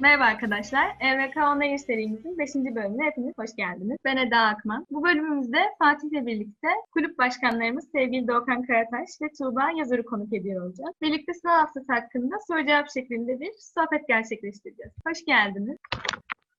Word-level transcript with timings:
Merhaba 0.00 0.24
arkadaşlar. 0.24 0.96
EVK 1.00 1.36
On 1.36 1.60
Air 1.60 1.78
serimizin 1.78 2.38
5. 2.38 2.54
bölümüne 2.54 3.04
hepiniz 3.06 3.34
hoş 3.38 3.56
geldiniz. 3.56 3.98
Ben 4.04 4.16
Eda 4.16 4.38
Akman. 4.38 4.86
Bu 4.90 5.04
bölümümüzde 5.04 5.58
Fatih'le 5.78 6.26
birlikte 6.26 6.68
kulüp 6.92 7.18
başkanlarımız 7.18 7.88
sevgili 7.92 8.28
Doğukan 8.28 8.62
Karataş 8.62 9.08
ve 9.22 9.26
Tuğba 9.38 9.70
Yazır'ı 9.76 10.04
konuk 10.04 10.32
ediyor 10.32 10.62
olacağız. 10.62 10.94
Birlikte 11.02 11.34
sınav 11.34 11.52
haftası 11.52 11.92
hakkında 11.92 12.36
soru 12.48 12.66
cevap 12.66 12.90
şeklinde 12.90 13.40
bir 13.40 13.50
sohbet 13.58 14.08
gerçekleştireceğiz. 14.08 14.92
Hoş 15.06 15.24
geldiniz. 15.24 15.78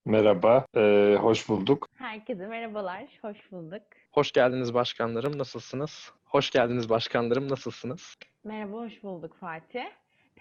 Merhaba, 0.06 0.66
ee, 0.76 1.18
hoş 1.22 1.50
bulduk. 1.50 1.88
Herkese 1.98 2.48
merhabalar, 2.48 3.20
hoş 3.22 3.52
bulduk. 3.52 3.84
Hoş 4.12 4.32
geldiniz 4.32 4.74
başkanlarım, 4.74 5.38
nasılsınız? 5.38 6.12
Hoş 6.26 6.52
geldiniz 6.52 6.90
başkanlarım, 6.90 7.50
nasılsınız? 7.50 8.16
Merhaba, 8.44 8.78
hoş 8.78 9.04
bulduk 9.04 9.38
Fatih. 9.40 9.86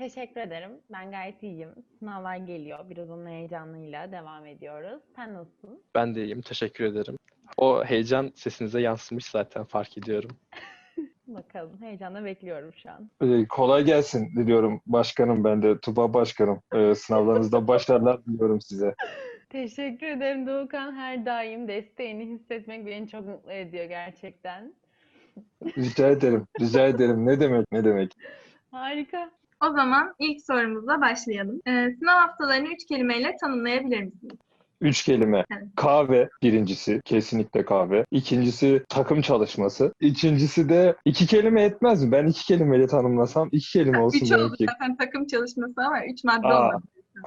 Teşekkür 0.01 0.41
ederim. 0.41 0.71
Ben 0.93 1.11
gayet 1.11 1.43
iyiyim. 1.43 1.69
Sınavlar 1.99 2.37
geliyor. 2.37 2.79
Biraz 2.91 3.11
onun 3.11 3.27
heyecanıyla 3.27 4.13
devam 4.13 4.47
ediyoruz. 4.47 5.03
Sen 5.17 5.35
nasılsın? 5.35 5.83
Ben 5.95 6.15
de 6.15 6.25
iyiyim, 6.25 6.41
teşekkür 6.41 6.85
ederim. 6.85 7.17
O 7.57 7.85
heyecan 7.85 8.33
sesinize 8.35 8.81
yansımış 8.81 9.25
zaten 9.25 9.65
fark 9.65 9.99
ediyorum. 9.99 10.31
Bakalım. 11.27 11.83
Heyecanla 11.83 12.25
bekliyorum 12.25 12.73
şu 12.75 12.91
an. 12.91 13.11
Ee, 13.23 13.47
kolay 13.49 13.85
gelsin 13.85 14.37
diliyorum 14.37 14.81
başkanım 14.87 15.45
ben 15.45 15.63
de 15.63 15.79
Tuba 15.79 16.15
başkanım. 16.15 16.63
Ee, 16.75 16.95
sınavlarınızda 16.95 17.69
başarılar 17.69 18.25
diliyorum 18.25 18.61
size. 18.61 18.95
Teşekkür 19.51 20.07
ederim 20.07 20.47
Doğukan. 20.47 20.93
Her 20.97 21.27
daim 21.27 21.69
desteğini 21.69 22.27
hissetmek 22.27 22.87
beni 22.87 23.09
çok 23.09 23.27
mutlu 23.27 23.53
ediyor 23.53 23.85
gerçekten. 23.85 24.75
Rica 25.79 26.09
ederim, 26.09 26.47
rica 26.61 26.87
ederim. 26.87 27.27
Ne 27.27 27.41
demek, 27.41 27.73
ne 27.73 27.85
demek. 27.85 28.17
Harika. 28.71 29.40
O 29.65 29.71
zaman 29.73 30.15
ilk 30.19 30.41
sorumuzla 30.47 31.01
başlayalım. 31.01 31.61
Ee, 31.67 31.95
sınav 31.99 32.19
haftalarını 32.21 32.69
üç 32.69 32.87
kelimeyle 32.89 33.37
tanımlayabilir 33.41 34.01
misiniz? 34.03 34.35
Üç 34.81 35.05
kelime. 35.05 35.45
Evet. 35.53 35.65
Kahve 35.77 36.29
birincisi, 36.43 37.01
kesinlikle 37.05 37.65
kahve. 37.65 38.05
İkincisi 38.11 38.83
takım 38.89 39.21
çalışması. 39.21 39.95
İkincisi 40.01 40.69
de 40.69 40.97
iki 41.05 41.27
kelime 41.27 41.63
etmez 41.63 42.05
mi? 42.05 42.13
Ben 42.13 42.27
iki 42.27 42.47
kelimeyle 42.47 42.87
tanımlasam 42.87 43.49
iki 43.53 43.73
kelime 43.73 43.99
olsun 44.01 44.27
Üç 44.27 44.33
oldu 44.33 44.51
belki. 44.51 44.67
zaten 44.73 44.97
takım 44.97 45.27
çalışması 45.27 45.75
ama 45.77 46.05
üç 46.13 46.25
madde 46.25 46.47
Aa. 46.47 46.67
olmadı. 46.69 46.83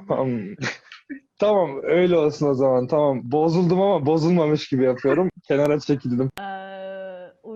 Tamam. 0.08 0.30
Tamam, 1.40 1.80
öyle 1.84 2.18
olsun 2.18 2.48
o 2.48 2.54
zaman. 2.54 2.88
Tamam. 2.88 3.22
Bozuldum 3.24 3.82
ama 3.82 4.06
bozulmamış 4.06 4.68
gibi 4.68 4.84
yapıyorum. 4.84 5.30
Kenara 5.48 5.80
çekildim. 5.80 6.30
Ee, 6.40 6.44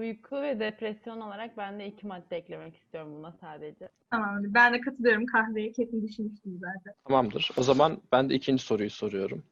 uyku 0.08 0.41
ve 0.41 0.59
depresyon 0.59 1.22
olarak 1.22 1.58
ben 1.58 1.80
de 1.80 1.88
iki 1.88 2.08
madde 2.08 2.38
eklemek 2.38 2.75
istiyorum 2.75 3.16
buna 3.16 3.31
sadece. 3.41 3.89
Tamam, 4.11 4.39
ben 4.44 4.73
de 4.73 4.81
katılıyorum 4.81 5.25
kahveyi 5.25 5.73
kesin 5.73 6.08
düşünmüştüm 6.08 6.59
zaten. 6.61 6.94
Tamamdır. 7.08 7.52
O 7.58 7.64
zaman 7.64 8.02
ben 8.11 8.30
de 8.30 8.36
ikinci 8.36 8.64
soruyu 8.64 8.89
soruyorum. 8.89 9.44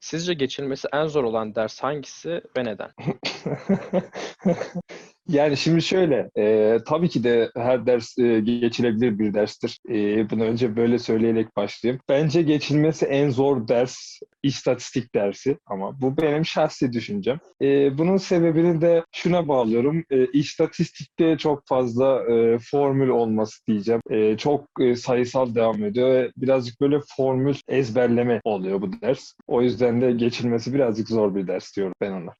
Sizce 0.00 0.34
geçilmesi 0.34 0.88
en 0.92 1.06
zor 1.06 1.24
olan 1.24 1.54
ders 1.54 1.82
hangisi 1.82 2.42
ve 2.56 2.64
neden? 2.64 2.90
Yani 5.28 5.56
şimdi 5.56 5.82
şöyle, 5.82 6.30
e, 6.38 6.78
tabii 6.86 7.08
ki 7.08 7.24
de 7.24 7.50
her 7.56 7.86
ders 7.86 8.18
e, 8.18 8.40
geçilebilir 8.40 9.18
bir 9.18 9.34
derstir. 9.34 9.78
E, 9.90 10.30
bunu 10.30 10.44
önce 10.44 10.76
böyle 10.76 10.98
söyleyerek 10.98 11.56
başlayayım. 11.56 12.00
Bence 12.08 12.42
geçilmesi 12.42 13.06
en 13.06 13.30
zor 13.30 13.68
ders 13.68 14.20
istatistik 14.42 15.14
dersi 15.14 15.58
ama 15.66 16.00
bu 16.00 16.16
benim 16.16 16.44
şahsi 16.44 16.92
düşüncem. 16.92 17.38
E, 17.62 17.98
bunun 17.98 18.16
sebebini 18.16 18.80
de 18.80 19.04
şuna 19.12 19.48
bağlıyorum. 19.48 20.04
E, 20.10 20.26
istatistikte 20.26 21.38
çok 21.38 21.66
fazla 21.66 22.22
e, 22.32 22.58
formül 22.58 23.08
olması 23.08 23.66
diyeceğim. 23.66 24.00
E, 24.10 24.36
çok 24.36 24.64
e, 24.80 24.96
sayısal 24.96 25.54
devam 25.54 25.84
ediyor 25.84 26.08
ve 26.08 26.30
birazcık 26.36 26.80
böyle 26.80 27.00
formül 27.16 27.54
ezberleme 27.68 28.40
oluyor 28.44 28.82
bu 28.82 29.00
ders. 29.00 29.32
O 29.46 29.62
yüzden 29.62 30.00
de 30.00 30.12
geçilmesi 30.12 30.74
birazcık 30.74 31.08
zor 31.08 31.34
bir 31.34 31.46
ders 31.46 31.76
diyorum 31.76 31.94
ben 32.00 32.12
ona. 32.12 32.32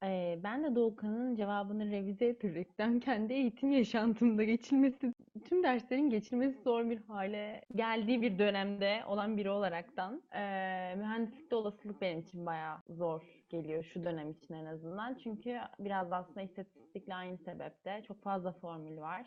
Ben 0.45 0.65
de 0.65 0.75
Doğukan'ın 0.75 1.35
cevabını 1.35 1.91
revize 1.91 2.27
ederekten 2.27 3.01
kendi 3.01 3.33
eğitim 3.33 3.71
yaşantımda 3.73 4.45
geçilmesi, 4.45 5.15
tüm 5.45 5.63
derslerin 5.63 6.11
geçilmesi 6.11 6.63
zor 6.63 6.91
bir 6.91 6.99
hale 7.09 7.63
geldiği 7.75 8.23
bir 8.23 8.39
dönemde 8.39 9.03
olan 9.07 9.37
biri 9.37 9.51
olaraktan 9.51 10.23
eee 10.35 10.95
mühendislikte 10.97 11.57
olasılık 11.57 12.01
benim 12.01 12.21
için 12.21 12.47
bayağı 12.47 12.79
zor 12.89 13.23
geliyor 13.49 13.85
şu 13.85 14.05
dönem 14.05 14.31
için 14.31 14.55
en 14.55 14.67
azından. 14.67 15.15
Çünkü 15.15 15.59
biraz 15.79 16.11
da 16.11 16.17
aslında 16.17 16.43
istatistikle 16.43 17.15
aynı 17.15 17.39
sebepte 17.39 18.03
çok 18.09 18.23
fazla 18.23 18.53
formül 18.53 18.97
var 19.01 19.27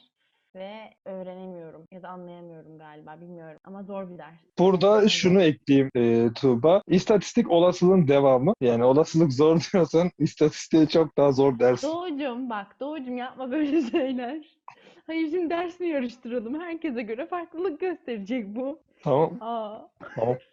ve 0.56 0.94
öğrenemiyorum 1.06 1.86
ya 1.92 2.04
da 2.04 2.10
anlayamıyorum 2.10 2.78
galiba 2.78 3.22
bilmiyorum 3.22 3.60
ama 3.64 3.84
zor 3.84 4.10
bir 4.10 4.18
ders. 4.18 4.40
Burada 4.60 4.92
Aynen. 4.92 5.08
şunu 5.08 5.42
ekleyeyim 5.42 5.90
e, 5.96 6.34
Tuğba. 6.34 6.82
İstatistik 6.88 7.52
olasılığın 7.52 8.08
devamı. 8.08 8.54
Yani 8.62 8.84
olasılık 8.84 9.34
zor 9.34 9.62
diyorsan 9.74 10.12
istatistiğe 10.20 10.88
çok 10.88 11.18
daha 11.18 11.32
zor 11.32 11.60
ders. 11.60 11.84
Doğucum 11.84 12.50
bak 12.50 12.80
Doğucum 12.80 13.18
yapma 13.18 13.52
böyle 13.52 13.82
şeyler. 13.92 14.60
Hayır 15.08 15.30
şimdi 15.32 15.50
ders 15.50 15.80
mi 15.80 15.88
yarıştıralım? 15.88 16.60
Herkese 16.62 17.02
göre 17.02 17.28
farklılık 17.28 17.80
gösterecek 17.80 18.56
bu. 18.56 18.80
Tamam. 19.04 19.38
Aa. 19.42 19.80
Tamam. 20.16 20.38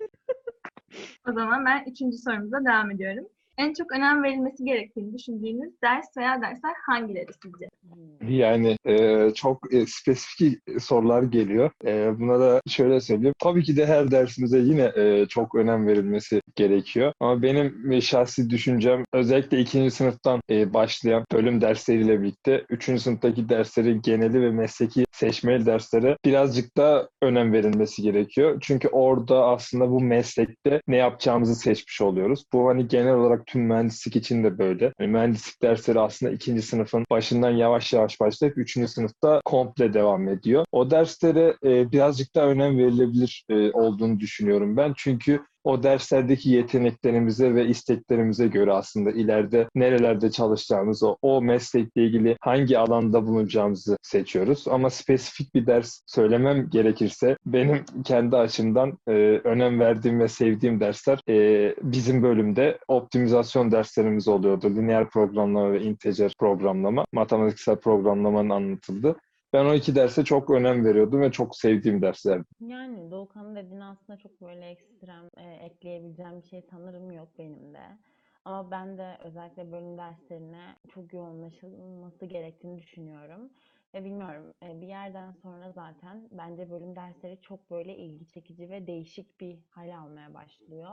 O 1.29 1.33
zaman 1.33 1.65
ben 1.65 1.85
ikinci 1.87 2.19
sorumuza 2.19 2.65
devam 2.65 2.91
ediyorum. 2.91 3.29
En 3.59 3.73
çok 3.73 3.93
önem 3.93 4.23
verilmesi 4.23 4.65
gerektiğini 4.65 5.19
düşündüğünüz 5.19 5.73
ders 5.83 6.17
veya 6.17 6.41
dersler 6.41 6.75
hangileri 6.87 7.33
sizce? 7.43 7.69
Hmm. 7.83 8.29
Yani 8.29 8.77
e, 8.85 9.31
çok 9.35 9.75
e, 9.75 9.87
spesifik 9.87 10.59
sorular 10.81 11.23
geliyor. 11.23 11.71
E, 11.85 12.19
buna 12.21 12.41
da 12.41 12.61
şöyle 12.69 13.01
söyleyeyim. 13.01 13.35
Tabii 13.39 13.63
ki 13.63 13.77
de 13.77 13.87
her 13.87 14.11
dersimize 14.11 14.59
yine 14.59 14.93
e, 14.97 15.27
çok 15.29 15.55
önem 15.55 15.87
verilmesi 15.87 16.41
gerekiyor. 16.57 17.13
Ama 17.21 17.43
benim 17.43 17.93
e, 17.93 18.01
şahsi 18.01 18.51
düşüncem 18.51 19.05
özellikle 19.13 19.61
ikinci 19.61 19.91
sınıftan 19.91 20.41
e, 20.51 20.75
başlayan 20.75 21.25
bölüm 21.33 21.61
dersleriyle 21.61 22.23
birlikte 22.23 22.65
üçüncü 22.71 23.03
sınıftaki 23.03 23.49
dersleri 23.49 24.03
geneli 24.03 24.41
ve 24.41 24.51
mesleki 24.51 25.05
seçmeli 25.13 25.67
derslere 25.67 26.17
birazcık 26.25 26.77
da 26.77 27.09
önem 27.23 27.53
verilmesi 27.53 28.03
gerekiyor. 28.03 28.59
Çünkü 28.61 28.89
orada 28.89 29.47
aslında 29.47 29.91
bu 29.91 30.01
meslekte 30.01 30.81
ne 30.89 30.97
yapacağımızı 30.97 31.55
seçmiş 31.55 32.01
oluyoruz. 32.01 32.45
Bu 32.53 32.69
hani 32.69 32.89
genel 32.89 33.15
olarak 33.15 33.46
tüm 33.47 33.63
mühendislik 33.63 34.17
için 34.17 34.45
de 34.45 34.59
böyle. 34.59 34.93
Yani 35.01 35.11
mühendislik 35.11 35.63
dersleri 35.63 36.01
aslında 36.01 36.33
ikinci 36.33 36.63
sınıfın 36.63 37.05
başından 37.11 37.51
yavaş 37.51 37.93
yavaş 37.93 38.21
başlayıp 38.21 38.59
üçüncü 38.59 38.89
sınıfta 38.89 39.41
komple 39.45 39.93
devam 39.95 40.29
ediyor. 40.29 40.65
O 40.73 40.91
derslere 40.91 41.57
e, 41.65 41.93
birazcık 41.93 42.35
daha 42.35 42.47
önem 42.47 42.79
verilebilir 42.79 43.45
e, 43.49 43.71
olduğunu 43.73 44.21
düşünüyorum 44.21 44.77
ben. 44.77 44.93
Çünkü 44.97 45.41
o 45.67 45.83
derslerdeki 45.83 46.51
yeteneklerimize 46.51 47.55
ve 47.55 47.67
isteklerimize 47.67 48.47
göre 48.47 48.73
aslında 48.73 49.11
ileride 49.11 49.69
nerelerde 49.75 50.31
çalışacağımızı, 50.31 51.17
o 51.23 51.43
meslekle 51.43 52.05
ilgili 52.05 52.37
hangi 52.41 52.79
alanda 52.79 53.27
bulunacağımızı 53.27 53.99
seçiyoruz. 54.03 54.69
Ama 54.69 54.91
spesifik 54.91 55.55
bir 55.55 55.67
ders 55.67 56.01
söylemem 56.07 56.71
gerekirse 56.71 57.37
benim 57.47 57.85
kendi 58.05 58.37
açımdan 58.37 58.99
e, 59.09 59.13
önem 59.45 59.81
verdiğim 59.81 60.21
ve 60.21 60.29
sevdiğim 60.29 60.81
dersler 60.81 61.21
e, 61.29 61.75
bizim 61.83 62.23
bölümde 62.23 62.79
optimizasyon 62.89 63.73
derslerimiz 63.73 64.29
oluyordu. 64.29 64.71
Lineer 64.71 65.11
programlama 65.11 65.73
ve 65.73 65.81
integer 65.81 66.33
programlama, 66.39 67.07
matematiksel 67.13 67.77
programlamanın 67.77 68.51
anlatıldığı. 68.51 69.17
Ben 69.57 69.65
o 69.65 69.75
iki 69.75 69.95
derse 69.95 70.25
çok 70.25 70.51
önem 70.51 70.85
veriyordum 70.85 71.21
ve 71.21 71.33
çok 71.33 71.57
sevdiğim 71.57 72.03
derslerdi. 72.03 72.45
Yani 72.61 73.11
Doğukan'ın 73.11 73.57
dediğine 73.57 73.85
aslında 73.85 74.19
çok 74.19 74.41
böyle 74.41 74.67
ekstrem 74.71 75.29
e, 75.37 75.43
ekleyebileceğim 75.43 76.43
bir 76.43 76.47
şey 76.49 76.63
sanırım 76.71 77.11
yok 77.11 77.29
benim 77.39 77.75
de. 77.75 77.99
Ama 78.45 78.71
ben 78.71 78.99
de 78.99 79.19
özellikle 79.25 79.73
bölüm 79.73 79.99
derslerine 79.99 80.77
çok 80.95 81.13
yoğunlaşılması 81.13 82.27
gerektiğini 82.27 82.79
düşünüyorum. 82.79 83.51
Ve 83.95 84.05
bilmiyorum 84.05 84.53
e, 84.63 84.81
bir 84.81 84.87
yerden 84.87 85.33
sonra 85.33 85.73
zaten 85.73 86.29
bence 86.33 86.71
bölüm 86.71 86.97
dersleri 86.97 87.41
çok 87.41 87.71
böyle 87.71 87.97
ilgi 87.97 88.27
çekici 88.27 88.71
ve 88.71 88.87
değişik 88.87 89.41
bir 89.41 89.59
hal 89.71 89.99
almaya 89.99 90.35
başlıyor. 90.35 90.91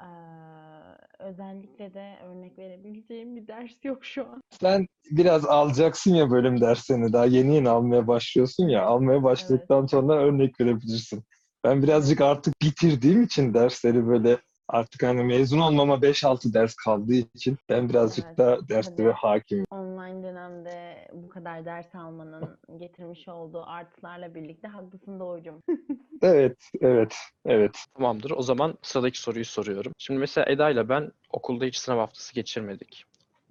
Ee, 0.00 0.06
özellikle 1.18 1.94
de 1.94 2.18
örnek 2.24 2.58
verebileceğim 2.58 3.36
bir 3.36 3.46
ders 3.46 3.84
yok 3.84 4.04
şu 4.04 4.22
an. 4.22 4.40
Sen 4.60 4.86
biraz 5.10 5.44
alacaksın 5.44 6.14
ya 6.14 6.30
bölüm 6.30 6.60
derslerini. 6.60 7.12
Daha 7.12 7.26
yeni 7.26 7.54
yeni 7.54 7.68
almaya 7.68 8.06
başlıyorsun 8.06 8.68
ya. 8.68 8.82
Almaya 8.84 9.22
başladıktan 9.22 9.86
sonra 9.86 10.14
örnek 10.14 10.60
verebilirsin. 10.60 11.24
Ben 11.64 11.82
birazcık 11.82 12.20
artık 12.20 12.54
bitirdiğim 12.62 13.22
için 13.22 13.54
dersleri 13.54 14.06
böyle 14.06 14.38
artık 14.68 15.02
hani 15.02 15.24
mezun 15.24 15.58
olmama 15.58 15.94
5-6 15.94 16.54
ders 16.54 16.74
kaldığı 16.74 17.14
için 17.14 17.58
ben 17.68 17.88
birazcık 17.88 18.24
Evet, 18.26 18.38
da 18.38 18.68
derslere 18.68 19.12
hakimim. 19.12 19.64
Online 19.70 20.22
dönemde 20.22 20.85
bu 21.12 21.28
kadar 21.28 21.64
ders 21.64 21.94
almanın 21.94 22.58
getirmiş 22.76 23.28
olduğu 23.28 23.62
artılarla 23.66 24.34
birlikte 24.34 24.68
haklısın 24.68 25.20
Doğucum. 25.20 25.62
Evet, 26.22 26.70
evet, 26.80 27.16
evet. 27.44 27.84
Tamamdır. 27.94 28.30
O 28.30 28.42
zaman 28.42 28.78
sıradaki 28.82 29.20
soruyu 29.20 29.44
soruyorum. 29.44 29.92
Şimdi 29.98 30.20
mesela 30.20 30.50
Eda 30.50 30.70
ile 30.70 30.88
ben 30.88 31.12
okulda 31.30 31.64
hiç 31.64 31.76
sınav 31.76 31.98
haftası 31.98 32.34
geçirmedik. 32.34 33.04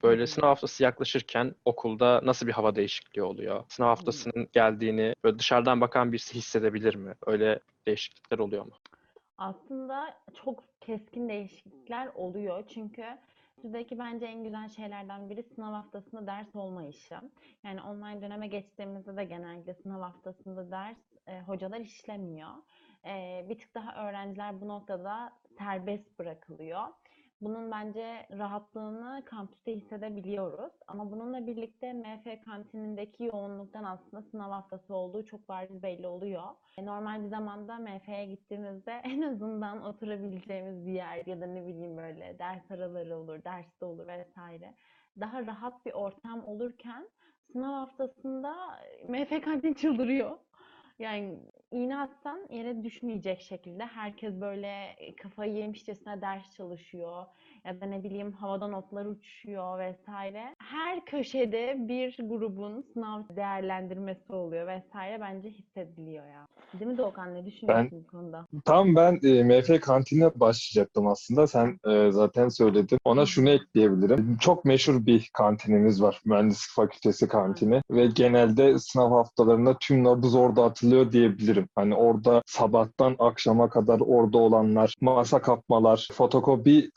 Böyle 0.03 0.27
sınav 0.27 0.47
haftası 0.47 0.83
yaklaşırken 0.83 1.55
okulda 1.65 2.21
nasıl 2.23 2.47
bir 2.47 2.51
hava 2.51 2.75
değişikliği 2.75 3.23
oluyor? 3.23 3.63
Sınav 3.69 3.87
haftasının 3.87 4.47
geldiğini 4.51 5.15
böyle 5.23 5.39
dışarıdan 5.39 5.81
bakan 5.81 6.11
birisi 6.11 6.35
hissedebilir 6.35 6.95
mi? 6.95 7.13
Öyle 7.25 7.59
değişiklikler 7.87 8.39
oluyor 8.39 8.65
mu? 8.65 8.73
Aslında 9.37 10.17
çok 10.43 10.63
keskin 10.81 11.29
değişiklikler 11.29 12.07
oluyor. 12.15 12.63
Çünkü 12.67 13.05
Türkiye'deki 13.65 13.99
bence 13.99 14.25
en 14.25 14.43
güzel 14.43 14.69
şeylerden 14.69 15.29
biri 15.29 15.43
sınav 15.43 15.73
haftasında 15.73 16.27
ders 16.27 16.55
olmayışı. 16.55 17.15
Yani 17.63 17.81
online 17.81 18.21
döneme 18.21 18.47
geçtiğimizde 18.47 19.17
de 19.17 19.23
genellikle 19.23 19.73
sınav 19.73 20.01
haftasında 20.01 20.71
ders 20.71 20.97
e, 21.27 21.41
hocalar 21.41 21.79
işlemiyor. 21.79 22.49
E, 23.05 23.45
bir 23.49 23.59
tık 23.59 23.75
daha 23.75 24.07
öğrenciler 24.07 24.61
bu 24.61 24.67
noktada 24.67 25.33
serbest 25.57 26.19
bırakılıyor. 26.19 26.81
Bunun 27.45 27.71
bence 27.71 28.27
rahatlığını 28.31 29.23
kampüste 29.25 29.75
hissedebiliyoruz. 29.75 30.73
Ama 30.87 31.11
bununla 31.11 31.47
birlikte 31.47 31.93
MF 31.93 32.45
kantinindeki 32.45 33.23
yoğunluktan 33.23 33.83
aslında 33.83 34.21
sınav 34.21 34.51
haftası 34.51 34.95
olduğu 34.95 35.25
çok 35.25 35.49
bariz 35.49 35.83
belli 35.83 36.07
oluyor. 36.07 36.43
E, 36.77 36.85
Normal 36.85 37.23
bir 37.23 37.29
zamanda 37.29 37.79
MF'ye 37.79 38.25
gittiğimizde 38.25 38.91
en 39.03 39.21
azından 39.21 39.85
oturabileceğimiz 39.85 40.85
bir 40.85 40.91
yer 40.91 41.25
ya 41.25 41.41
da 41.41 41.45
ne 41.45 41.67
bileyim 41.67 41.97
böyle 41.97 42.39
ders 42.39 42.71
araları 42.71 43.17
olur, 43.17 43.43
derste 43.43 43.85
olur 43.85 44.07
vesaire. 44.07 44.75
Daha 45.19 45.45
rahat 45.45 45.85
bir 45.85 45.93
ortam 45.93 46.45
olurken 46.47 47.09
sınav 47.51 47.73
haftasında 47.73 48.55
MF 49.09 49.41
kantin 49.41 49.73
çıldırıyor. 49.73 50.37
Yani 50.99 51.39
iğne 51.71 51.97
atsan 51.97 52.47
yere 52.49 52.83
düşmeyecek 52.83 53.41
şekilde. 53.41 53.85
Herkes 53.85 54.41
böyle 54.41 54.95
kafayı 55.23 55.53
yemişçesine 55.53 56.21
ders 56.21 56.55
çalışıyor 56.55 57.25
ya 57.65 57.81
da 57.81 57.85
ne 57.85 58.03
bileyim 58.03 58.31
havada 58.31 58.67
notlar 58.67 59.05
uçuşuyor 59.05 59.79
vesaire. 59.79 60.55
Her 60.59 61.05
köşede 61.05 61.75
bir 61.79 62.17
grubun 62.17 62.85
sınav 62.93 63.21
değerlendirmesi 63.35 64.33
oluyor 64.33 64.67
vesaire 64.67 65.21
bence 65.21 65.49
hissediliyor 65.49 66.25
ya. 66.25 66.47
Değil 66.79 66.91
mi 66.91 66.97
Doğukan 66.97 67.33
ne 67.33 67.45
düşünüyorsun 67.45 68.05
bu 68.07 68.11
konuda? 68.11 68.45
Tam 68.65 68.95
ben 68.95 69.19
e, 69.23 69.43
MF 69.43 69.81
kantinine 69.81 70.31
başlayacaktım 70.35 71.07
aslında. 71.07 71.47
Sen 71.47 71.79
e, 71.87 72.11
zaten 72.11 72.49
söyledin. 72.49 72.97
Ona 73.05 73.25
şunu 73.25 73.49
ekleyebilirim. 73.49 74.37
Çok 74.37 74.65
meşhur 74.65 75.05
bir 75.05 75.29
kantinimiz 75.33 76.01
var. 76.01 76.21
Mühendislik 76.25 76.75
Fakültesi 76.75 77.27
kantini. 77.27 77.81
Ve 77.91 78.07
genelde 78.07 78.79
sınav 78.79 79.11
haftalarında 79.11 79.77
tüm 79.81 80.03
nabız 80.03 80.35
orada 80.35 80.63
atılıyor 80.63 81.11
diyebilirim. 81.11 81.67
Hani 81.75 81.95
orada 81.95 82.41
sabahtan 82.45 83.15
akşama 83.19 83.69
kadar 83.69 83.99
orada 83.99 84.37
olanlar, 84.37 84.93
masa 85.01 85.41
kapmalar, 85.41 86.07
fotokopi 86.13 86.91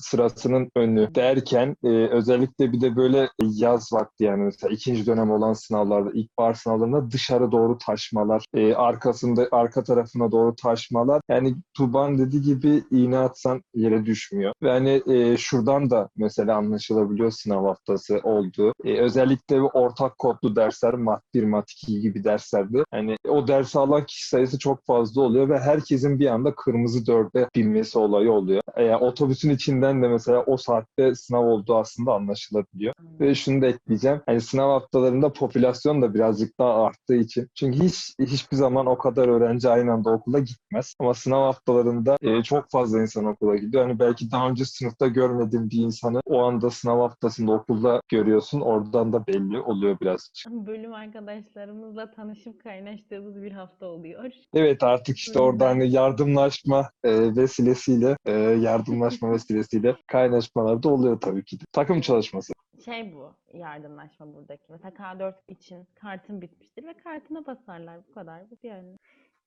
sırasının 0.58 0.70
önü 0.76 1.14
derken 1.14 1.76
e, 1.84 1.88
özellikle 1.88 2.72
bir 2.72 2.81
de 2.81 2.96
böyle 2.96 3.28
yaz 3.43 3.93
vakti 3.93 4.25
yani 4.25 4.43
mesela 4.43 4.75
ikinci 4.75 5.06
dönem 5.06 5.31
olan 5.31 5.52
sınavlarda, 5.52 6.10
ilkbahar 6.12 6.55
sınavlarında 6.55 7.10
dışarı 7.10 7.52
doğru 7.52 7.78
taşmalar, 7.78 8.44
e, 8.55 8.75
arkasında 8.75 9.49
arka 9.52 9.82
tarafına 9.82 10.32
doğru 10.32 10.55
taşmalar. 10.55 11.20
Yani 11.28 11.55
Tuban 11.75 12.19
dediği 12.19 12.43
gibi 12.43 12.82
iğne 12.90 13.19
atsan 13.19 13.62
yere 13.75 14.06
düşmüyor. 14.06 14.52
Ve 14.62 14.70
hani 14.70 15.02
e, 15.06 15.37
şuradan 15.37 15.90
da 15.90 16.08
mesela 16.16 16.56
anlaşılabiliyor 16.56 17.31
sınav 17.31 17.64
haftası 17.64 18.20
olduğu. 18.22 18.72
E, 18.84 19.00
özellikle 19.00 19.61
ortak 19.61 20.19
kodlu 20.19 20.56
dersler, 20.56 20.94
mat 20.94 21.22
1, 21.34 21.44
mat 21.44 21.70
2 21.70 22.00
gibi 22.00 22.25
derslerde 22.25 22.84
hani 22.90 23.16
o 23.28 23.49
dersi 23.49 23.78
alan 23.78 24.04
kişi 24.06 24.28
sayısı 24.28 24.58
çok 24.58 24.87
fazla 24.87 25.22
oluyor 25.22 25.49
ve 25.49 25.58
herkesin 25.58 26.19
bir 26.19 26.26
anda 26.26 26.54
kırmızı 26.54 27.06
dörde 27.06 27.49
binmesi 27.56 27.99
olayı 27.99 28.32
oluyor. 28.32 28.62
E, 28.76 28.96
otobüsün 28.96 29.50
içinden 29.50 30.02
de 30.02 30.08
mesela 30.08 30.43
o 30.48 30.56
saatte 30.56 31.14
sınav 31.14 31.44
olduğu 31.44 31.76
aslında 31.76 32.14
anlaşılabiliyor. 32.14 32.94
Ve 33.20 33.34
şunu 33.34 33.62
da 33.62 33.66
ekleyeceğim. 33.66 34.20
Hani 34.26 34.40
sınav 34.40 34.70
haftalarında 34.70 35.32
popülasyon 35.32 36.02
da 36.02 36.14
birazcık 36.14 36.58
daha 36.58 36.84
arttığı 36.84 37.14
için. 37.14 37.48
Çünkü 37.54 37.78
hiç 37.78 38.14
hiçbir 38.20 38.56
zaman 38.56 38.86
o 38.86 38.98
kadar 38.98 39.28
öğrenci 39.28 39.68
aynı 39.68 39.92
anda 39.92 40.10
okula 40.10 40.38
gitmez. 40.38 40.94
Ama 41.00 41.14
sınav 41.14 41.42
haftalarında 41.42 42.16
e, 42.22 42.42
çok 42.42 42.70
fazla 42.70 43.00
insan 43.00 43.24
okula 43.24 43.56
gidiyor. 43.56 43.84
Hani 43.84 43.98
belki 43.98 44.30
daha 44.30 44.48
önce 44.48 44.64
sınıfta 44.64 45.06
görmediğin 45.06 45.70
bir 45.70 45.78
insanı 45.78 46.20
o 46.24 46.42
anda 46.42 46.70
sınav 46.70 47.00
haftasında 47.00 47.52
okulda 47.52 48.00
görüyorsun. 48.08 48.60
Oradan 48.60 49.12
da 49.12 49.26
belli 49.26 49.60
oluyor 49.60 50.00
birazcık. 50.00 50.52
Bölüm 50.52 50.92
arkadaşlarımızla 50.92 52.10
tanışıp 52.10 52.62
kaynaştığımız 52.62 53.42
bir 53.42 53.52
hafta 53.52 53.86
oluyor. 53.86 54.32
Evet 54.54 54.82
artık 54.82 55.16
işte 55.16 55.38
orada 55.38 55.68
hani 55.68 55.90
yardımlaşma 55.90 56.90
e, 57.04 57.36
vesilesiyle 57.36 58.16
e, 58.26 58.32
yardımlaşma 58.38 59.32
vesilesiyle 59.32 59.96
kaynaşmalar 60.28 60.82
da 60.82 60.88
oluyor 60.88 61.20
tabii 61.20 61.44
ki. 61.44 61.58
Takım 61.72 62.00
çalışması. 62.00 62.52
Şey 62.84 63.14
bu 63.14 63.32
yardımlaşma 63.52 64.34
buradaki. 64.34 64.62
Mesela 64.69 64.90
K4 64.94 65.34
için 65.48 65.86
kartın 65.94 66.40
bitmiştir 66.40 66.86
ve 66.86 66.94
kartına 66.94 67.46
basarlar. 67.46 68.00
Bu 68.08 68.14
kadar. 68.14 68.50
Bu 68.50 68.56
yani 68.62 68.96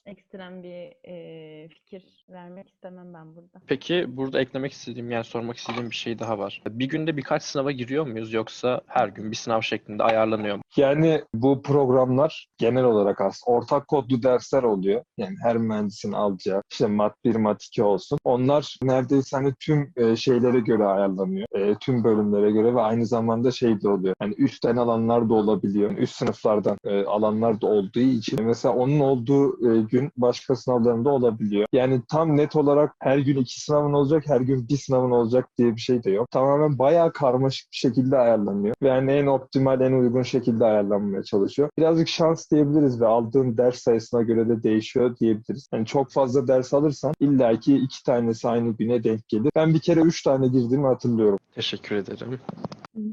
ekstrem 0.06 0.63
bir 0.63 0.94
e, 1.07 1.68
fikir 1.69 2.25
vermek 2.30 2.69
istemem 2.69 3.13
ben 3.13 3.36
burada. 3.36 3.62
Peki 3.68 4.06
burada 4.07 4.42
eklemek 4.42 4.71
istediğim 4.71 5.12
yani 5.12 5.24
sormak 5.24 5.57
istediğim 5.57 5.89
bir 5.89 5.95
şey 5.95 6.19
daha 6.19 6.39
var. 6.39 6.62
Bir 6.69 6.89
günde 6.89 7.18
birkaç 7.18 7.44
sınava 7.44 7.71
giriyor 7.71 8.07
muyuz 8.07 8.33
yoksa 8.33 8.81
her 8.88 9.07
gün 9.07 9.31
bir 9.31 9.36
sınav 9.36 9.62
şeklinde 9.62 10.03
ayarlanıyor 10.03 10.56
mu? 10.56 10.62
Yani 10.77 11.24
bu 11.33 11.62
programlar 11.62 12.48
genel 12.57 12.83
olarak 12.83 13.21
aslında 13.21 13.57
ortak 13.57 13.88
kodlu 13.88 14.24
dersler 14.24 14.63
oluyor. 14.63 15.03
Yani 15.18 15.36
her 15.44 15.57
mühendisin 15.57 16.12
alacağı 16.12 16.62
işte 16.71 16.88
mat 16.88 17.15
1, 17.25 17.36
mat 17.36 17.63
2 17.63 17.83
olsun. 17.83 18.19
Onlar 18.24 18.77
neredeyse 18.83 19.38
hani 19.38 19.54
tüm 19.59 19.94
e, 19.95 20.15
şeylere 20.15 20.59
göre 20.59 20.86
ayarlanıyor. 20.86 21.47
E, 21.56 21.75
tüm 21.75 22.04
bölümlere 22.04 22.51
göre 22.51 22.75
ve 22.75 22.81
aynı 22.81 23.06
zamanda 23.06 23.51
şey 23.51 23.81
de 23.81 23.89
oluyor. 23.89 24.15
Hani 24.19 24.33
üstten 24.38 24.77
alanlar 24.77 25.30
da 25.30 25.33
olabiliyor. 25.33 25.89
Yani 25.89 26.00
üst 26.00 26.15
sınıflardan 26.15 26.77
e, 26.86 27.04
alanlar 27.04 27.62
da 27.62 27.68
olduğu 27.68 28.00
için 28.00 28.45
mesela 28.45 28.75
onun 28.75 29.00
olduğu 29.00 29.74
e, 29.74 29.91
gün 29.92 30.12
başka 30.18 30.56
sınavlarında 30.56 31.10
olabiliyor. 31.10 31.68
Yani 31.74 32.02
tam 32.10 32.38
net 32.38 32.56
olarak 32.56 32.96
her 33.00 33.18
gün 33.18 33.38
iki 33.38 33.62
sınavın 33.62 33.94
olacak, 33.94 34.24
her 34.28 34.42
gün 34.42 34.68
bir 34.70 34.78
sınavın 34.78 35.12
olacak 35.12 35.50
diye 35.58 35.76
bir 35.76 35.82
şey 35.82 36.04
de 36.04 36.12
yok. 36.12 36.32
Tamamen 36.32 36.80
bayağı 36.80 37.14
karmaşık 37.14 37.72
bir 37.72 37.78
şekilde 37.78 38.18
ayarlanıyor. 38.18 38.76
Ve 38.82 38.88
yani 38.88 39.12
en 39.12 39.26
optimal, 39.26 39.82
en 39.82 39.92
uygun 39.92 40.22
şekilde 40.22 40.66
ayarlanmaya 40.66 41.24
çalışıyor. 41.24 41.70
Birazcık 41.78 42.08
şans 42.08 42.52
diyebiliriz 42.52 43.02
ve 43.02 43.08
aldığın 43.08 43.58
ders 43.58 43.80
sayısına 43.80 44.22
göre 44.22 44.50
de 44.50 44.64
değişiyor 44.64 45.18
diyebiliriz. 45.18 45.68
Yani 45.74 45.86
çok 45.86 46.12
fazla 46.12 46.48
ders 46.48 46.74
alırsan 46.74 47.14
illaki 47.20 47.78
iki 47.78 48.04
tanesi 48.04 48.48
aynı 48.48 48.70
güne 48.70 49.04
denk 49.04 49.30
gelir. 49.30 49.52
Ben 49.56 49.74
bir 49.74 49.80
kere 49.80 50.00
üç 50.00 50.24
tane 50.24 50.48
girdiğimi 50.48 50.88
hatırlıyorum. 50.88 51.40
Teşekkür 51.56 51.96
ederim. 51.96 52.40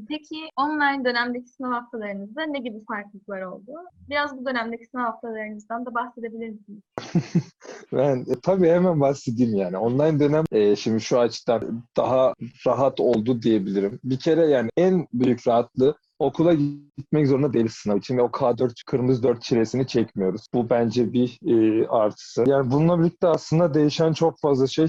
Peki 0.09 0.35
online 0.57 1.05
dönemdeki 1.05 1.49
sınav 1.49 1.71
haftalarınızda 1.71 2.43
ne 2.43 2.59
gibi 2.59 2.85
farklılıklar 2.85 3.41
oldu? 3.41 3.71
Biraz 4.09 4.37
bu 4.37 4.45
dönemdeki 4.45 4.85
sınav 4.85 5.03
haftalarınızdan 5.03 5.85
da 5.85 5.93
bahsedebilir 5.93 6.49
misiniz? 6.49 6.81
Ben 7.93 8.19
e, 8.19 8.39
tabii 8.43 8.67
hemen 8.67 9.01
bahsedeyim 9.01 9.55
yani. 9.55 9.77
Online 9.77 10.19
dönem 10.19 10.43
e, 10.51 10.75
şimdi 10.75 11.01
şu 11.01 11.19
açıdan 11.19 11.83
daha 11.97 12.33
rahat 12.67 12.99
oldu 12.99 13.41
diyebilirim. 13.41 13.99
Bir 14.03 14.19
kere 14.19 14.45
yani 14.45 14.69
en 14.77 15.07
büyük 15.13 15.47
rahatlığı 15.47 15.95
okula 16.19 16.53
gitmek 16.97 17.27
zorunda 17.27 17.53
değiliz 17.53 17.73
sınav 17.73 17.97
için 17.97 18.17
ve 18.17 18.21
o 18.21 18.27
K4 18.27 18.71
kırmızı 18.85 19.23
4 19.23 19.41
çilesini 19.41 19.87
çekmiyoruz. 19.87 20.47
Bu 20.53 20.69
bence 20.69 21.13
bir 21.13 21.39
e, 21.45 21.87
artısı. 21.87 22.43
Yani 22.47 22.71
bununla 22.71 22.99
birlikte 22.99 23.27
aslında 23.27 23.73
değişen 23.73 24.13
çok 24.13 24.39
fazla 24.39 24.67
şey 24.67 24.87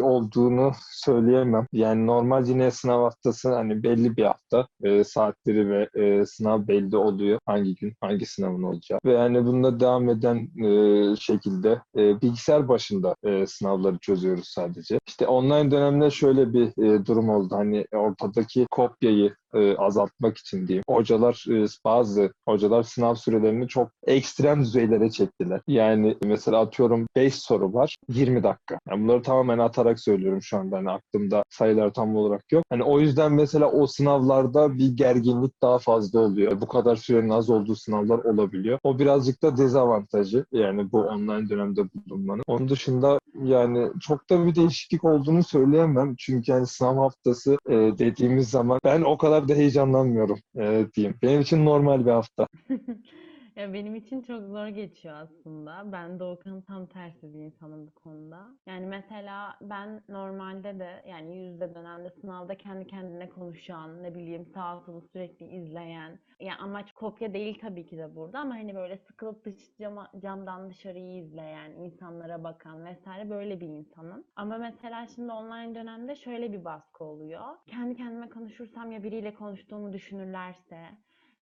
olduğunu 0.00 0.72
söyleyemem. 0.92 1.66
Yani 1.72 2.06
normal 2.06 2.46
yine 2.46 2.70
sınav 2.70 3.02
haftası 3.02 3.54
hani 3.54 3.82
belli 3.82 4.16
bir 4.16 4.24
hafta 4.24 4.66
e, 4.82 5.04
saatleri 5.04 5.70
ve 5.70 5.88
e, 5.94 6.26
sınav 6.26 6.68
belli 6.68 6.96
oluyor. 6.96 7.38
Hangi 7.46 7.74
gün 7.74 7.94
hangi 8.00 8.26
sınavın 8.26 8.62
olacağı. 8.62 8.98
Ve 9.04 9.12
yani 9.12 9.46
bunda 9.46 9.80
devam 9.80 10.08
eden 10.08 10.48
e, 10.64 11.16
şekilde 11.16 11.82
e, 11.96 12.20
bilgisayar 12.20 12.68
başında 12.68 13.14
e, 13.24 13.46
sınavları 13.46 13.98
çözüyoruz 13.98 14.48
sadece. 14.48 14.98
İşte 15.08 15.26
online 15.26 15.70
dönemde 15.70 16.10
şöyle 16.10 16.52
bir 16.52 16.66
e, 16.66 17.06
durum 17.06 17.28
oldu. 17.28 17.56
Hani 17.56 17.86
ortadaki 17.92 18.66
kopyayı 18.70 19.34
e, 19.54 19.76
azaltmak 19.76 20.38
için 20.38 20.66
diyeyim. 20.66 20.84
Hocalar 20.88 21.44
e, 21.50 21.66
bazı 21.84 22.32
hocalar 22.48 22.82
sınav 22.82 23.14
sürelerini 23.14 23.68
çok 23.68 23.90
ekstrem 24.06 24.60
düzeylere 24.60 25.10
çektiler. 25.10 25.60
Yani 25.68 26.16
mesela 26.24 26.60
atıyorum 26.60 27.06
5 27.16 27.34
soru 27.34 27.72
var 27.72 27.96
20 28.08 28.42
dakika. 28.42 28.78
Yani 28.90 29.02
bunları 29.04 29.22
tamamen 29.22 29.58
atarak 29.58 30.00
söylüyorum 30.00 30.42
şu 30.42 30.56
anda. 30.56 30.76
Hani 30.76 30.90
aklımda 30.90 31.42
sayılar 31.50 31.92
tam 31.92 32.16
olarak 32.16 32.52
yok. 32.52 32.64
Hani 32.70 32.82
o 32.82 33.00
yüzden 33.00 33.32
mesela 33.32 33.70
o 33.70 33.86
sınavlarda 33.86 34.78
bir 34.78 34.96
gerginlik 34.96 35.62
daha 35.62 35.78
fazla 35.78 36.20
oluyor. 36.20 36.60
Bu 36.60 36.68
kadar 36.68 36.96
sürenin 36.96 37.28
az 37.28 37.50
olduğu 37.50 37.76
sınavlar 37.76 38.18
olabiliyor. 38.18 38.78
O 38.82 38.98
birazcık 38.98 39.42
da 39.42 39.56
dezavantajı. 39.56 40.44
Yani 40.52 40.92
bu 40.92 41.00
online 41.00 41.48
dönemde 41.48 41.82
bulunmanın. 41.94 42.42
Onun 42.46 42.68
dışında 42.68 43.18
yani 43.42 43.90
çok 44.00 44.30
da 44.30 44.46
bir 44.46 44.54
değişiklik 44.54 45.04
olduğunu 45.04 45.42
söyleyemem. 45.42 46.14
Çünkü 46.18 46.52
yani 46.52 46.66
sınav 46.66 46.96
haftası 46.96 47.58
e, 47.68 47.74
dediğimiz 47.74 48.50
zaman 48.50 48.80
ben 48.84 49.02
o 49.02 49.18
kadar 49.18 49.39
da 49.48 49.54
heyecanlanmıyorum 49.54 50.38
e, 50.56 50.86
diyeyim. 50.94 51.16
Benim 51.22 51.40
için 51.40 51.64
normal 51.64 52.06
bir 52.06 52.10
hafta. 52.10 52.48
Ya 53.56 53.72
benim 53.72 53.94
için 53.94 54.22
çok 54.22 54.42
zor 54.42 54.66
geçiyor 54.68 55.14
aslında. 55.16 55.92
Ben 55.92 56.18
Doğukan'ın 56.18 56.60
tam 56.60 56.86
tersi 56.86 57.34
bir 57.34 57.38
insanım 57.38 57.86
bu 57.86 57.94
konuda. 57.94 58.46
Yani 58.66 58.86
mesela 58.86 59.58
ben 59.60 60.02
normalde 60.08 60.78
de 60.78 61.02
yani 61.08 61.36
yüzde 61.36 61.74
dönemde 61.74 62.10
sınavda 62.10 62.56
kendi 62.56 62.86
kendine 62.86 63.28
konuşan, 63.28 64.02
ne 64.02 64.14
bileyim 64.14 64.46
sağa 64.46 64.80
sola 64.80 65.00
sürekli 65.00 65.46
izleyen. 65.46 66.18
Ya 66.40 66.56
amaç 66.58 66.92
kopya 66.92 67.34
değil 67.34 67.58
tabii 67.60 67.86
ki 67.86 67.98
de 67.98 68.16
burada 68.16 68.38
ama 68.38 68.54
hani 68.54 68.74
böyle 68.74 68.96
sıkılıp 68.96 69.44
dış 69.44 69.76
cama, 69.80 70.10
camdan 70.22 70.70
dışarıyı 70.70 71.24
izleyen, 71.24 71.70
insanlara 71.70 72.44
bakan 72.44 72.84
vesaire 72.84 73.30
böyle 73.30 73.60
bir 73.60 73.66
insanım. 73.68 74.24
Ama 74.36 74.58
mesela 74.58 75.06
şimdi 75.06 75.32
online 75.32 75.74
dönemde 75.74 76.16
şöyle 76.16 76.52
bir 76.52 76.64
baskı 76.64 77.04
oluyor. 77.04 77.44
Kendi 77.66 77.96
kendime 77.96 78.28
konuşursam 78.28 78.92
ya 78.92 79.02
biriyle 79.02 79.34
konuştuğumu 79.34 79.92
düşünürlerse 79.92 80.80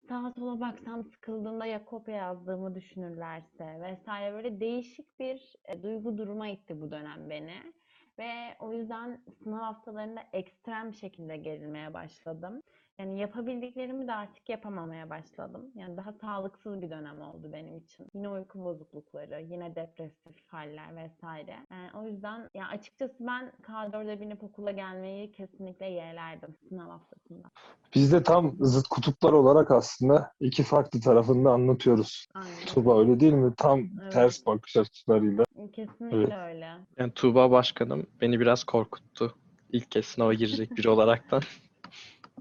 sağa 0.08 0.32
sola 0.38 0.60
baksam 0.60 1.04
sıkıldığımda 1.04 1.66
ya 1.66 1.84
kopya 1.84 2.14
yazdığımı 2.16 2.74
düşünürlerse 2.74 3.80
vesaire 3.80 4.34
böyle 4.34 4.60
değişik 4.60 5.20
bir 5.20 5.54
e, 5.64 5.82
duygu 5.82 6.18
duruma 6.18 6.48
itti 6.48 6.80
bu 6.80 6.90
dönem 6.90 7.30
beni. 7.30 7.72
Ve 8.18 8.56
o 8.58 8.72
yüzden 8.72 9.20
sınav 9.42 9.58
haftalarında 9.58 10.20
ekstrem 10.32 10.94
şekilde 10.94 11.36
gerilmeye 11.36 11.94
başladım. 11.94 12.62
Yani 12.98 13.20
yapabildiklerimi 13.20 14.08
de 14.08 14.12
artık 14.12 14.48
yapamamaya 14.48 15.10
başladım. 15.10 15.62
Yani 15.74 15.96
daha 15.96 16.12
sağlıksız 16.12 16.82
bir 16.82 16.90
dönem 16.90 17.20
oldu 17.20 17.52
benim 17.52 17.76
için. 17.76 18.06
Yine 18.14 18.28
uyku 18.28 18.64
bozuklukları, 18.64 19.42
yine 19.42 19.74
depresif 19.74 20.46
haller 20.46 20.96
vesaire. 20.96 21.56
Yani 21.70 21.90
o 21.94 22.06
yüzden 22.08 22.50
ya 22.54 22.68
açıkçası 22.68 23.14
ben 23.20 23.52
K4'e 23.62 24.20
binip 24.20 24.44
okula 24.44 24.70
gelmeyi 24.70 25.32
kesinlikle 25.32 25.86
yeğlerdim 25.86 26.56
sınav 26.68 26.88
haftasında. 26.90 27.48
Biz 27.94 28.12
de 28.12 28.22
tam 28.22 28.56
zıt 28.60 28.88
kutuplar 28.88 29.32
olarak 29.32 29.70
aslında 29.70 30.32
iki 30.40 30.62
farklı 30.62 31.00
tarafını 31.00 31.44
da 31.44 31.50
anlatıyoruz. 31.50 32.26
Aynen. 32.34 32.66
Tuba 32.66 33.00
öyle 33.00 33.20
değil 33.20 33.32
mi? 33.32 33.54
Tam 33.56 33.80
Evet. 34.02 34.12
ters 34.12 34.46
bakış 34.46 34.76
açılarıyla. 34.76 35.44
Kesinlikle 35.72 36.16
Evet. 36.16 36.32
öyle. 36.32 36.70
Yani 36.98 37.12
Tuğba 37.12 37.50
Başkanım 37.50 38.06
beni 38.20 38.40
biraz 38.40 38.64
korkuttu. 38.64 39.34
İlk 39.70 39.90
kez 39.90 40.06
sınava 40.06 40.34
girecek 40.34 40.76
biri 40.76 40.88
olaraktan. 40.88 41.42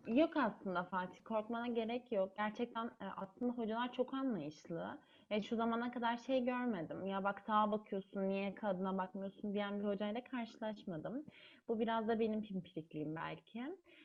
Yok 0.08 0.38
aslında 0.38 0.84
Fatih, 0.84 1.24
korkmana 1.24 1.68
gerek 1.68 2.12
yok. 2.12 2.38
Gerçekten 2.38 2.86
e, 2.86 3.06
aslında 3.18 3.54
hocalar 3.54 3.94
çok 3.94 4.14
anlayışlı. 4.14 4.98
E, 5.30 5.42
şu 5.42 5.56
zamana 5.56 5.92
kadar 5.92 6.18
şey 6.18 6.46
görmedim. 6.46 7.06
Ya 7.06 7.24
bak 7.24 7.40
sağa 7.48 7.72
bakıyorsun, 7.72 8.30
niye 8.30 8.56
kadına 8.56 8.98
bakmıyorsun 8.98 9.54
diyen 9.54 9.80
bir 9.80 9.86
hocayla 9.86 10.24
karşılaşmadım. 10.24 11.26
Bu 11.68 11.80
biraz 11.80 12.08
da 12.08 12.20
benim 12.20 12.42
pimpirikliğim 12.42 13.16
belki. 13.16 13.64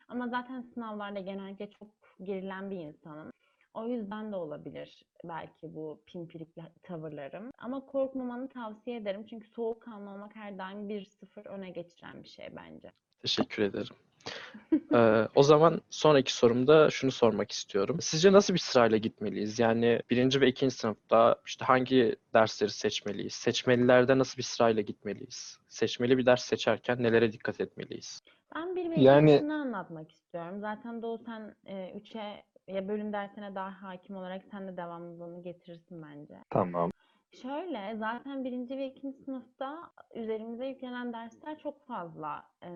Ama 0.08 0.28
zaten 0.28 0.60
sınavlarda 0.60 1.20
genellikle 1.20 1.70
çok 1.70 1.88
gerilen 2.22 2.70
bir 2.70 2.76
insanım. 2.76 3.32
O 3.74 3.86
yüzden 3.88 4.32
de 4.32 4.36
olabilir 4.36 5.04
belki 5.24 5.74
bu 5.74 6.02
pimpirikli 6.06 6.62
tavırlarım. 6.82 7.50
Ama 7.58 7.86
korkmamanı 7.86 8.48
tavsiye 8.48 8.96
ederim. 8.96 9.26
Çünkü 9.26 9.48
soğukkanlı 9.48 10.10
olmak 10.10 10.36
her 10.36 10.58
daim 10.58 10.88
1-0 10.88 11.46
öne 11.46 11.70
geçiren 11.70 12.22
bir 12.22 12.28
şey 12.28 12.56
bence. 12.56 12.92
Teşekkür 13.20 13.62
ederim. 13.62 13.96
Ee, 14.94 15.28
o 15.34 15.42
zaman 15.42 15.80
sonraki 15.90 16.34
sorumda 16.34 16.90
şunu 16.90 17.10
sormak 17.10 17.50
istiyorum. 17.50 17.96
Sizce 18.00 18.32
nasıl 18.32 18.54
bir 18.54 18.58
sırayla 18.58 18.96
gitmeliyiz? 18.98 19.58
Yani 19.58 20.00
birinci 20.10 20.40
ve 20.40 20.48
ikinci 20.48 20.74
sınıfta 20.74 21.36
işte 21.46 21.64
hangi 21.64 22.16
dersleri 22.34 22.70
seçmeliyiz? 22.70 23.32
Seçmelilerde 23.32 24.18
nasıl 24.18 24.38
bir 24.38 24.42
sırayla 24.42 24.82
gitmeliyiz? 24.82 25.58
Seçmeli 25.68 26.18
bir 26.18 26.26
ders 26.26 26.44
seçerken 26.44 27.02
nelere 27.02 27.32
dikkat 27.32 27.60
etmeliyiz? 27.60 28.22
Ben 28.54 28.76
bir 28.76 28.90
ve 28.90 29.00
Yani- 29.00 29.52
anlatmak 29.52 30.12
istiyorum. 30.12 30.60
Zaten 30.60 31.02
Doğu 31.02 31.18
sen 31.18 31.54
3'e 31.94 32.44
ya 32.68 32.88
bölüm 32.88 33.12
dersine 33.12 33.54
daha 33.54 33.82
hakim 33.82 34.16
olarak 34.16 34.42
sen 34.50 34.68
de 34.68 34.76
devamlılığını 34.76 35.42
getirirsin 35.42 36.02
bence. 36.02 36.34
Tamam. 36.50 36.90
Şöyle 37.32 37.96
zaten 37.96 38.44
birinci 38.44 38.76
ve 38.78 38.86
ikinci 38.86 39.18
sınıfta 39.18 39.90
üzerimize 40.14 40.66
yüklenen 40.66 41.12
dersler 41.12 41.58
çok 41.58 41.86
fazla 41.86 42.44
e, 42.64 42.68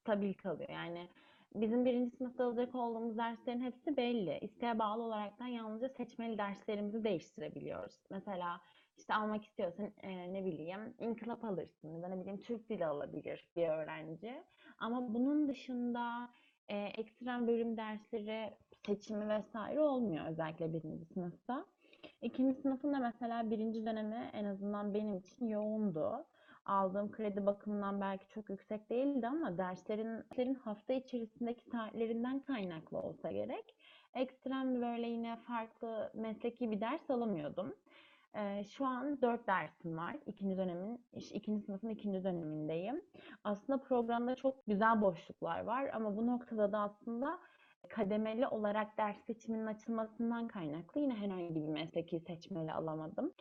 stabil 0.00 0.34
kalıyor. 0.34 0.68
Yani 0.68 1.08
bizim 1.54 1.84
birinci 1.84 2.16
sınıfta 2.16 2.44
alacak 2.44 2.74
olduğumuz 2.74 3.18
derslerin 3.18 3.60
hepsi 3.60 3.96
belli. 3.96 4.38
İsteğe 4.42 4.78
bağlı 4.78 5.02
olaraktan 5.02 5.46
yalnızca 5.46 5.88
seçmeli 5.88 6.38
derslerimizi 6.38 7.04
değiştirebiliyoruz. 7.04 7.94
Mesela 8.10 8.60
işte 8.98 9.14
almak 9.14 9.44
istiyorsan 9.44 9.92
e, 10.02 10.32
ne 10.32 10.44
bileyim 10.44 10.94
inkılap 10.98 11.44
alırsın 11.44 11.88
ya 11.88 12.02
da 12.02 12.08
ne 12.08 12.20
bileyim 12.20 12.40
Türk 12.40 12.68
dili 12.70 12.86
alabilir 12.86 13.50
bir 13.56 13.68
öğrenci. 13.68 14.44
Ama 14.78 15.14
bunun 15.14 15.48
dışında 15.48 16.30
e, 16.68 16.78
ekstrem 16.78 17.46
bölüm 17.46 17.76
dersleri 17.76 18.54
seçimi 18.86 19.28
vesaire 19.28 19.80
olmuyor 19.80 20.26
özellikle 20.26 20.72
birinci 20.72 21.04
sınıfta. 21.04 21.66
İkinci 22.22 22.54
sınıfın 22.54 22.92
da 22.92 22.98
mesela 22.98 23.50
birinci 23.50 23.86
dönemi 23.86 24.30
en 24.32 24.44
azından 24.44 24.94
benim 24.94 25.14
için 25.14 25.48
yoğundu. 25.48 26.26
Aldığım 26.64 27.10
kredi 27.10 27.46
bakımından 27.46 28.00
belki 28.00 28.28
çok 28.28 28.50
yüksek 28.50 28.90
değildi 28.90 29.26
ama 29.26 29.58
derslerin, 29.58 30.06
derslerin 30.06 30.54
hafta 30.54 30.92
içerisindeki 30.92 31.64
saatlerinden 31.64 32.40
kaynaklı 32.40 32.98
olsa 32.98 33.30
gerek. 33.30 33.74
Ekstrem 34.14 34.82
böyle 34.82 35.08
yine 35.08 35.36
farklı 35.36 36.10
mesleki 36.14 36.70
bir 36.70 36.80
ders 36.80 37.10
alamıyordum. 37.10 37.74
Ee, 38.34 38.64
şu 38.64 38.86
an 38.86 39.22
dört 39.22 39.46
dersim 39.46 39.96
var. 39.96 40.16
İkinci 40.26 40.56
dönemin, 40.56 41.04
ikinci 41.12 41.64
sınıfın 41.64 41.88
ikinci 41.88 42.24
dönemindeyim. 42.24 43.02
Aslında 43.44 43.78
programda 43.82 44.34
çok 44.34 44.66
güzel 44.66 45.00
boşluklar 45.00 45.60
var 45.60 45.90
ama 45.92 46.16
bu 46.16 46.26
noktada 46.26 46.72
da 46.72 46.78
aslında 46.78 47.38
kademeli 47.88 48.46
olarak 48.46 48.98
ders 48.98 49.16
seçiminin 49.26 49.66
açılmasından 49.66 50.48
kaynaklı 50.48 51.00
yine 51.00 51.14
herhangi 51.14 51.54
bir 51.54 51.68
mesleki 51.68 52.20
seçmeli 52.20 52.72
alamadım. 52.72 53.32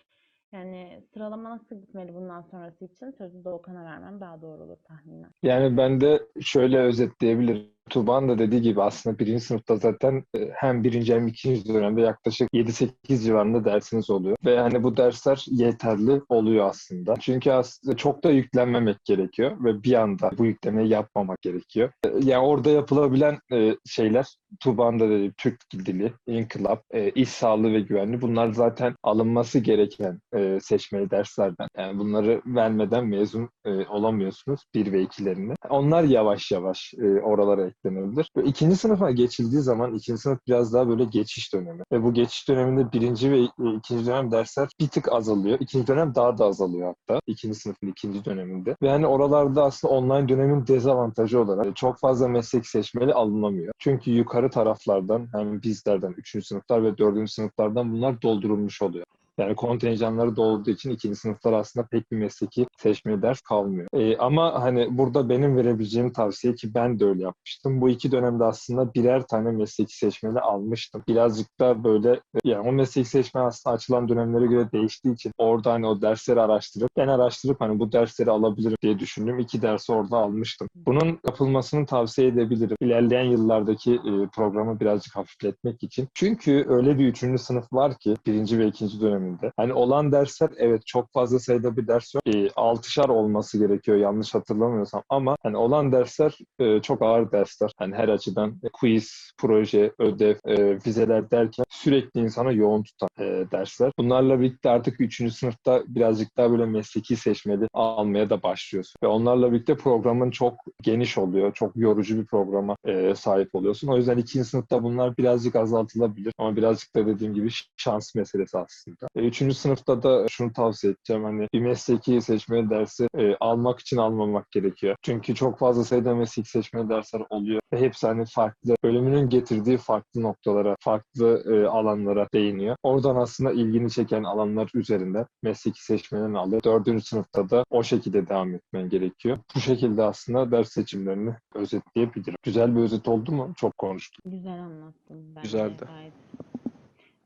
Yani 0.51 1.03
sıralama 1.13 1.49
nasıl 1.49 1.75
gitmeli 1.75 2.15
bundan 2.15 2.41
sonrası 2.41 2.85
için 2.85 3.11
sözü 3.11 3.43
Doğukan'a 3.45 3.85
vermem 3.85 4.19
daha 4.19 4.41
doğru 4.41 4.63
olur 4.63 4.77
tahminen. 4.83 5.31
Yani 5.43 5.77
ben 5.77 6.01
de 6.01 6.21
şöyle 6.41 6.79
özetleyebilirim. 6.79 7.78
Tuğba'nın 7.89 8.29
da 8.29 8.39
dediği 8.39 8.61
gibi 8.61 8.81
aslında 8.81 9.19
birinci 9.19 9.43
sınıfta 9.45 9.75
zaten 9.75 10.23
e, 10.35 10.49
hem 10.55 10.83
birinci 10.83 11.15
hem 11.15 11.27
ikinci 11.27 11.73
dönemde 11.73 12.01
yaklaşık 12.01 12.49
7-8 12.53 13.23
civarında 13.23 13.65
dersiniz 13.65 14.09
oluyor. 14.09 14.37
Ve 14.45 14.59
hani 14.59 14.83
bu 14.83 14.97
dersler 14.97 15.45
yeterli 15.47 16.21
oluyor 16.29 16.69
aslında. 16.69 17.15
Çünkü 17.19 17.51
aslında 17.51 17.97
çok 17.97 18.23
da 18.23 18.31
yüklenmemek 18.31 19.05
gerekiyor 19.05 19.63
ve 19.63 19.83
bir 19.83 19.93
anda 19.93 20.31
bu 20.37 20.45
yüklemeyi 20.45 20.89
yapmamak 20.89 21.41
gerekiyor. 21.41 21.91
E, 22.03 22.09
Yani 22.23 22.45
orada 22.45 22.69
yapılabilen 22.69 23.37
e, 23.53 23.75
şeyler 23.85 24.25
Tuğba'nın 24.59 24.99
da 24.99 25.09
dediği 25.09 25.33
Türk 25.37 25.61
dili, 25.85 26.13
inkılap, 26.27 26.83
iş 27.15 27.29
sağlığı 27.29 27.73
ve 27.73 27.79
güvenliği 27.79 28.21
bunlar 28.21 28.51
zaten 28.53 28.95
alınması 29.03 29.59
gereken 29.59 30.19
seçmeli 30.61 31.11
derslerden. 31.11 31.67
Yani 31.77 31.99
bunları 31.99 32.41
vermeden 32.45 33.07
mezun 33.07 33.49
olamıyorsunuz 33.89 34.61
bir 34.75 34.91
ve 34.91 35.01
ikilerini. 35.01 35.53
Onlar 35.69 36.03
yavaş 36.03 36.51
yavaş 36.51 36.93
oralara 37.23 37.71
eklenebilir. 37.79 38.31
Ve 38.37 38.43
ikinci 38.43 38.75
sınıfa 38.75 39.11
geçildiği 39.11 39.61
zaman 39.61 39.93
ikinci 39.93 40.21
sınıf 40.21 40.39
biraz 40.47 40.73
daha 40.73 40.89
böyle 40.89 41.03
geçiş 41.03 41.53
dönemi. 41.53 41.83
Ve 41.91 42.03
bu 42.03 42.13
geçiş 42.13 42.49
döneminde 42.49 42.91
birinci 42.91 43.31
ve 43.31 43.39
e, 43.39 43.75
ikinci 43.77 44.05
dönem 44.05 44.31
dersler 44.31 44.69
bir 44.79 44.87
tık 44.87 45.13
azalıyor. 45.13 45.57
İkinci 45.59 45.87
dönem 45.87 46.15
daha 46.15 46.37
da 46.37 46.45
azalıyor 46.45 46.93
hatta. 47.07 47.21
ikinci 47.27 47.59
sınıfın 47.59 47.87
ikinci 47.87 48.25
döneminde. 48.25 48.75
Ve 48.81 48.89
hani 48.89 49.07
oralarda 49.07 49.63
aslında 49.63 49.93
online 49.93 50.29
dönemin 50.29 50.67
dezavantajı 50.67 51.39
olarak 51.39 51.75
çok 51.75 51.99
fazla 51.99 52.27
meslek 52.27 52.67
seçmeli 52.67 53.13
alınamıyor. 53.13 53.73
Çünkü 53.79 54.11
yukarı 54.11 54.49
taraflardan 54.49 55.27
hem 55.33 55.61
bizlerden, 55.61 56.13
üçüncü 56.17 56.45
sınıflar 56.45 56.83
ve 56.83 56.97
dördüncü 56.97 57.31
sınıflardan 57.31 57.91
bunlar 57.91 58.21
doldurulmuş 58.21 58.81
oluyor. 58.81 59.05
Yani 59.39 59.55
kontenjanları 59.55 60.35
dolduğu 60.35 60.69
için 60.69 60.89
ikinci 60.89 61.15
sınıflar 61.15 61.53
aslında 61.53 61.87
pek 61.91 62.11
bir 62.11 62.17
mesleki 62.17 62.67
seçmeli 62.77 63.21
ders 63.21 63.41
kalmıyor. 63.41 63.87
Ee, 63.93 64.17
ama 64.17 64.61
hani 64.61 64.97
burada 64.97 65.29
benim 65.29 65.57
verebileceğim 65.57 66.13
tavsiye 66.13 66.55
ki 66.55 66.73
ben 66.73 66.99
de 66.99 67.05
öyle 67.05 67.23
yapmıştım. 67.23 67.81
Bu 67.81 67.89
iki 67.89 68.11
dönemde 68.11 68.43
aslında 68.43 68.93
birer 68.93 69.27
tane 69.27 69.51
mesleki 69.51 69.97
seçmeli 69.97 70.39
almıştım. 70.39 71.03
Birazcık 71.07 71.59
da 71.59 71.83
böyle 71.83 72.21
yani 72.43 72.69
o 72.69 72.71
mesleki 72.71 73.09
seçme 73.09 73.41
aslında 73.41 73.75
açılan 73.75 74.09
dönemlere 74.09 74.45
göre 74.45 74.71
değiştiği 74.71 75.13
için 75.13 75.31
orada 75.37 75.73
hani 75.73 75.87
o 75.87 76.01
dersleri 76.01 76.41
araştırıp 76.41 76.89
ben 76.97 77.07
araştırıp 77.07 77.61
hani 77.61 77.79
bu 77.79 77.91
dersleri 77.91 78.31
alabilirim 78.31 78.77
diye 78.81 78.99
düşündüm. 78.99 79.39
İki 79.39 79.61
dersi 79.61 79.91
orada 79.91 80.17
almıştım. 80.17 80.67
Bunun 80.75 81.19
yapılmasını 81.27 81.85
tavsiye 81.85 82.27
edebilirim. 82.27 82.77
İlerleyen 82.81 83.23
yıllardaki 83.23 83.93
e, 83.93 84.27
programı 84.35 84.79
birazcık 84.79 85.15
hafifletmek 85.15 85.83
için. 85.83 86.07
Çünkü 86.13 86.65
öyle 86.69 86.99
bir 86.99 87.07
üçüncü 87.07 87.43
sınıf 87.43 87.73
var 87.73 87.97
ki 87.97 88.15
birinci 88.25 88.59
ve 88.59 88.67
ikinci 88.67 89.01
döneminde 89.01 89.28
düzeninde. 89.29 89.51
Hani 89.57 89.73
olan 89.73 90.11
dersler 90.11 90.49
evet 90.57 90.85
çok 90.85 91.13
fazla 91.13 91.39
sayıda 91.39 91.77
bir 91.77 91.87
ders 91.87 92.15
yok. 92.15 92.35
E, 92.35 92.49
altışar 92.55 93.09
olması 93.09 93.57
gerekiyor 93.57 93.97
yanlış 93.97 94.35
hatırlamıyorsam 94.35 95.03
ama 95.09 95.35
hani 95.43 95.57
olan 95.57 95.91
dersler 95.91 96.37
e, 96.59 96.81
çok 96.81 97.01
ağır 97.01 97.31
dersler. 97.31 97.71
Hani 97.77 97.95
her 97.95 98.07
açıdan 98.07 98.49
e, 98.63 98.69
quiz, 98.73 99.31
proje, 99.37 99.93
ödev, 99.99 100.35
e, 100.45 100.75
vizeler 100.85 101.31
derken 101.31 101.65
sürekli 101.69 102.19
insana 102.19 102.51
yoğun 102.51 102.83
tutan 102.83 103.09
e, 103.19 103.51
dersler. 103.51 103.91
Bunlarla 103.99 104.39
birlikte 104.39 104.69
artık 104.69 105.01
3. 105.01 105.33
sınıfta 105.33 105.83
birazcık 105.87 106.37
daha 106.37 106.51
böyle 106.51 106.65
mesleki 106.65 107.15
seçmeli 107.15 107.67
almaya 107.73 108.29
da 108.29 108.43
başlıyorsun. 108.43 108.93
Ve 109.03 109.07
onlarla 109.07 109.51
birlikte 109.51 109.75
programın 109.77 110.31
çok 110.31 110.53
geniş 110.81 111.17
oluyor. 111.17 111.53
Çok 111.53 111.75
yorucu 111.75 112.17
bir 112.17 112.25
programa 112.25 112.75
e, 112.85 113.15
sahip 113.15 113.55
oluyorsun. 113.55 113.87
O 113.87 113.97
yüzden 113.97 114.17
2. 114.17 114.43
sınıfta 114.43 114.83
bunlar 114.83 115.17
birazcık 115.17 115.55
azaltılabilir. 115.55 116.33
Ama 116.37 116.55
birazcık 116.55 116.95
da 116.95 117.07
dediğim 117.07 117.33
gibi 117.33 117.49
şans 117.77 118.15
meselesi 118.15 118.57
aslında. 118.57 119.07
E, 119.19 119.27
üçüncü 119.27 119.55
sınıfta 119.55 120.03
da 120.03 120.27
şunu 120.29 120.53
tavsiye 120.53 120.93
edeceğim. 120.93 121.23
Hani 121.23 121.47
bir 121.53 121.59
mesleki 121.61 122.21
seçmeli 122.21 122.69
dersi 122.69 123.07
e, 123.17 123.35
almak 123.39 123.79
için 123.79 123.97
almamak 123.97 124.51
gerekiyor. 124.51 124.95
Çünkü 125.01 125.35
çok 125.35 125.59
fazla 125.59 125.83
sayıda 125.83 126.15
mesleki 126.15 126.49
seçmeli 126.49 126.89
dersler 126.89 127.21
oluyor. 127.29 127.61
Ve 127.73 127.79
hepsi 127.79 128.07
hani 128.07 128.25
farklı, 128.25 128.75
bölümünün 128.83 129.29
getirdiği 129.29 129.77
farklı 129.77 130.21
noktalara, 130.21 130.75
farklı 130.79 131.43
e, 131.53 131.67
alanlara 131.67 132.27
değiniyor. 132.33 132.75
Oradan 132.83 133.15
aslında 133.15 133.51
ilgini 133.51 133.91
çeken 133.91 134.23
alanlar 134.23 134.69
üzerinde 134.73 135.25
mesleki 135.43 135.83
seçmelerini 135.83 136.37
alıyor. 136.37 136.63
Dördüncü 136.63 137.05
sınıfta 137.05 137.49
da 137.49 137.63
o 137.69 137.83
şekilde 137.83 138.27
devam 138.29 138.53
etmen 138.55 138.89
gerekiyor. 138.89 139.37
Bu 139.55 139.59
şekilde 139.59 140.03
aslında 140.03 140.51
ders 140.51 140.69
seçimlerini 140.69 141.35
özetleyebilirim. 141.55 142.35
Güzel 142.43 142.75
bir 142.75 142.81
özet 142.81 143.07
oldu 143.07 143.31
mu? 143.31 143.53
Çok 143.57 143.77
konuştum. 143.77 144.31
Güzel 144.31 144.59
anlattın 144.59 145.35
bence 145.35 145.41
Güzeldi. 145.41 145.83
gayet. 145.87 146.13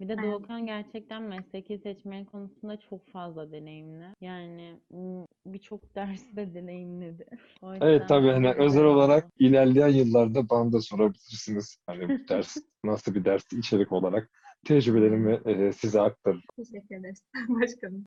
Bir 0.04 0.10
de. 0.10 0.24
Doğukan 0.24 0.66
gerçekten 0.66 1.24
mesleki 1.24 1.78
seçme 1.78 2.26
konusunda 2.26 2.78
çok 2.80 3.08
fazla 3.12 3.52
deneyimli. 3.52 4.06
Yani 4.22 4.80
birçok 5.46 5.82
dersi 5.96 6.36
de 6.36 6.54
deneyimledi. 6.54 7.26
O 7.62 7.74
Evet 7.74 8.08
tabii 8.08 8.32
hani 8.32 8.54
özel 8.54 8.84
olarak 8.84 9.28
ilerleyen 9.40 9.88
yıllarda 9.88 10.50
bana 10.50 10.72
da 10.72 10.82
sorabilirsiniz. 10.82 11.78
Hani 11.88 12.10
bu 12.10 12.28
ders 12.28 12.58
nasıl 12.86 13.16
bir 13.16 13.26
ders 13.26 13.54
içerik 13.54 13.92
olarak 13.92 14.30
tecrübelerimi 14.66 15.40
e, 15.46 15.74
size 15.74 16.02
aktarırım. 16.02 16.42
Teşekkür 16.56 16.96
ederiz 16.96 17.24
başkanım. 17.50 18.06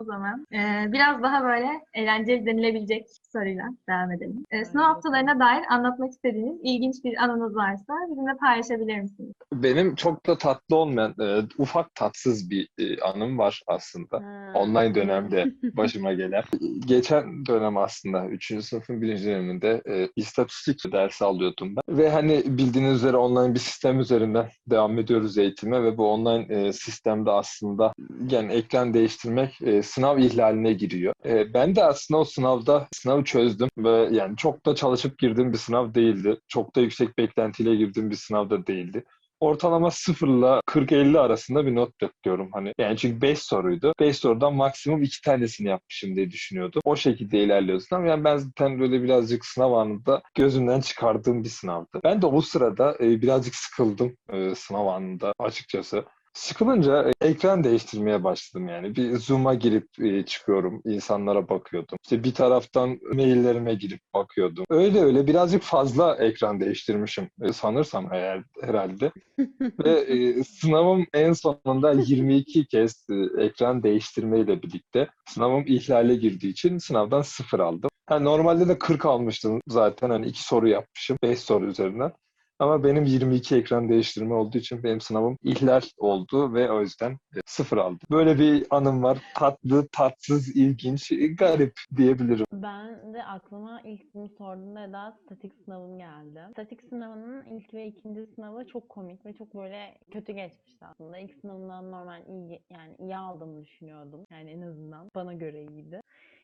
O 0.00 0.04
zaman 0.04 0.46
e, 0.52 0.92
biraz 0.92 1.22
daha 1.22 1.44
böyle 1.44 1.68
eğlenceli 1.94 2.46
denilebilecek 2.46 3.06
soruyla 3.32 3.64
devam 3.88 4.12
edelim. 4.12 4.44
E, 4.50 4.64
sınav 4.64 4.82
haftalarına 4.82 5.40
dair 5.40 5.64
anlatmak 5.70 6.10
istediğiniz 6.10 6.60
ilginç 6.62 7.04
bir 7.04 7.24
anınız 7.24 7.56
varsa 7.56 7.92
bizimle 8.10 8.36
paylaşabilir 8.36 9.00
misiniz? 9.00 9.32
Benim 9.52 9.94
çok 9.94 10.26
da 10.26 10.38
tatlı 10.38 10.76
olmayan, 10.76 11.14
e, 11.20 11.42
ufak 11.58 11.94
tatsız 11.94 12.50
bir 12.50 12.68
e, 12.78 13.00
anım 13.00 13.38
var 13.38 13.62
aslında. 13.66 14.16
Ha. 14.16 14.52
Online 14.54 14.94
dönemde 14.94 15.52
başıma 15.62 16.12
gelen. 16.12 16.42
Geçen 16.86 17.46
dönem 17.46 17.76
aslında 17.76 18.26
3. 18.26 18.64
sınıfın 18.64 19.02
1. 19.02 19.24
döneminde 19.24 19.82
e, 19.88 20.08
istatistik 20.16 20.92
dersi 20.92 21.24
alıyordum 21.24 21.76
ben. 21.76 21.96
Ve 21.96 22.10
hani 22.10 22.42
bildiğiniz 22.46 22.94
üzere 22.94 23.16
online 23.16 23.54
bir 23.54 23.60
sistem 23.60 24.00
üzerinden 24.00 24.48
devam 24.66 24.98
ediyoruz 24.98 25.38
eğitime 25.38 25.82
ve 25.82 25.98
bu 25.98 26.12
online 26.12 26.54
e, 26.54 26.72
sistemde 26.72 27.30
aslında 27.30 27.92
yani 28.30 28.52
ekran 28.52 28.94
değiştirmek 28.94 29.62
e, 29.62 29.82
sınav 29.90 30.18
ihlaline 30.18 30.72
giriyor. 30.72 31.14
E, 31.24 31.54
ben 31.54 31.76
de 31.76 31.84
aslında 31.84 32.20
o 32.20 32.24
sınavda 32.24 32.88
sınavı 32.92 33.24
çözdüm 33.24 33.68
ve 33.78 34.08
yani 34.16 34.36
çok 34.36 34.66
da 34.66 34.74
çalışıp 34.74 35.18
girdiğim 35.18 35.52
bir 35.52 35.58
sınav 35.58 35.94
değildi. 35.94 36.40
Çok 36.48 36.76
da 36.76 36.80
yüksek 36.80 37.18
beklentiyle 37.18 37.76
girdiğim 37.76 38.10
bir 38.10 38.16
sınav 38.16 38.50
da 38.50 38.66
değildi 38.66 39.04
ortalama 39.40 39.90
0 39.90 40.28
ile 40.28 40.60
40-50 40.66 41.18
arasında 41.18 41.66
bir 41.66 41.74
not 41.74 42.00
bekliyorum. 42.00 42.50
Hani 42.52 42.72
yani 42.78 42.96
çünkü 42.96 43.20
5 43.20 43.38
soruydu. 43.38 43.92
5 44.00 44.16
sorudan 44.16 44.54
maksimum 44.54 45.02
2 45.02 45.20
tanesini 45.22 45.68
yapmışım 45.68 46.16
diye 46.16 46.30
düşünüyordum. 46.30 46.80
O 46.84 46.96
şekilde 46.96 47.38
ilerliyorsun 47.38 47.96
ama 47.96 48.06
yani 48.06 48.24
ben 48.24 48.36
zaten 48.36 48.80
böyle 48.80 49.02
birazcık 49.02 49.46
sınav 49.46 49.72
anında 49.72 50.22
gözümden 50.34 50.80
çıkardığım 50.80 51.44
bir 51.44 51.48
sınavdı. 51.48 52.00
Ben 52.04 52.22
de 52.22 52.26
o 52.26 52.40
sırada 52.40 52.96
e, 53.00 53.22
birazcık 53.22 53.54
sıkıldım 53.54 54.16
e, 54.32 54.54
sınav 54.54 54.86
anında 54.86 55.34
açıkçası. 55.38 56.04
Sıkılınca 56.32 57.10
e, 57.10 57.28
ekran 57.28 57.64
değiştirmeye 57.64 58.24
başladım 58.24 58.68
yani. 58.68 58.96
Bir 58.96 59.16
Zoom'a 59.16 59.54
girip 59.54 59.88
e, 60.00 60.24
çıkıyorum, 60.24 60.82
insanlara 60.84 61.48
bakıyordum. 61.48 61.98
İşte 62.02 62.24
bir 62.24 62.34
taraftan 62.34 62.98
maillerime 63.14 63.74
girip 63.74 64.00
bakıyordum. 64.14 64.64
Öyle 64.70 65.00
öyle 65.00 65.26
birazcık 65.26 65.62
fazla 65.62 66.16
ekran 66.16 66.60
değiştirmişim 66.60 67.30
e, 67.42 67.52
sanırsam 67.52 68.12
eğer 68.12 68.44
herhalde. 68.62 69.12
Ve 69.84 69.90
e, 69.90 70.44
sınavım 70.44 71.06
en 71.14 71.32
sonunda 71.32 71.92
22 71.92 72.66
kez 72.66 73.06
ekran 73.38 73.82
değiştirmeyle 73.82 74.62
birlikte 74.62 75.08
sınavım 75.28 75.64
ihlale 75.66 76.14
girdiği 76.14 76.50
için 76.50 76.78
sınavdan 76.78 77.22
sıfır 77.22 77.60
aldım. 77.60 77.90
Ha, 78.06 78.18
normalde 78.18 78.68
de 78.68 78.78
40 78.78 79.06
almıştım 79.06 79.60
zaten 79.68 80.10
hani 80.10 80.26
iki 80.26 80.42
soru 80.42 80.68
yapmışım 80.68 81.18
5 81.22 81.38
soru 81.38 81.66
üzerinden. 81.66 82.12
Ama 82.60 82.84
benim 82.84 83.04
22 83.04 83.56
ekran 83.56 83.88
değiştirme 83.88 84.34
olduğu 84.34 84.58
için 84.58 84.82
benim 84.82 85.00
sınavım 85.00 85.38
ihlal 85.42 85.80
oldu 85.98 86.54
ve 86.54 86.70
o 86.70 86.80
yüzden 86.80 87.12
e, 87.12 87.38
sıfır 87.46 87.76
aldım. 87.76 87.98
Böyle 88.10 88.38
bir 88.38 88.66
anım 88.70 89.02
var. 89.02 89.18
Tatlı, 89.34 89.88
tatsız, 89.92 90.56
ilginç, 90.56 91.12
e, 91.12 91.26
garip 91.26 91.72
diyebilirim. 91.96 92.46
Ben 92.52 93.14
de 93.14 93.24
aklıma 93.24 93.80
ilk 93.84 94.14
bunu 94.14 94.28
sorduğunda 94.28 94.84
Eda 94.84 95.16
statik 95.24 95.52
sınavım 95.64 95.98
geldi. 95.98 96.40
Statik 96.52 96.80
sınavının 96.88 97.44
ilk 97.44 97.74
ve 97.74 97.86
ikinci 97.86 98.26
sınavı 98.34 98.66
çok 98.66 98.88
komik 98.88 99.26
ve 99.26 99.32
çok 99.32 99.54
böyle 99.54 99.98
kötü 100.12 100.32
geçmişti 100.32 100.86
aslında. 100.86 101.18
İlk 101.18 101.40
sınavından 101.40 101.90
normal 101.90 102.22
iyi 102.28 102.62
yani 102.70 102.94
iyi 102.98 103.16
aldığımı 103.16 103.64
düşünüyordum. 103.64 104.26
Yani 104.30 104.50
en 104.50 104.60
azından 104.60 105.10
bana 105.14 105.34
göre 105.34 105.64
iyiydi. 105.64 106.00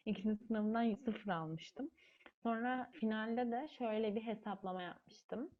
İkinci 0.06 0.46
sınavından 0.46 0.96
sıfır 1.04 1.30
almıştım. 1.30 1.90
Sonra 2.42 2.90
finalde 2.92 3.50
de 3.50 3.68
şöyle 3.78 4.14
bir 4.14 4.20
hesaplama 4.20 4.82
yapmıştım. 4.82 5.50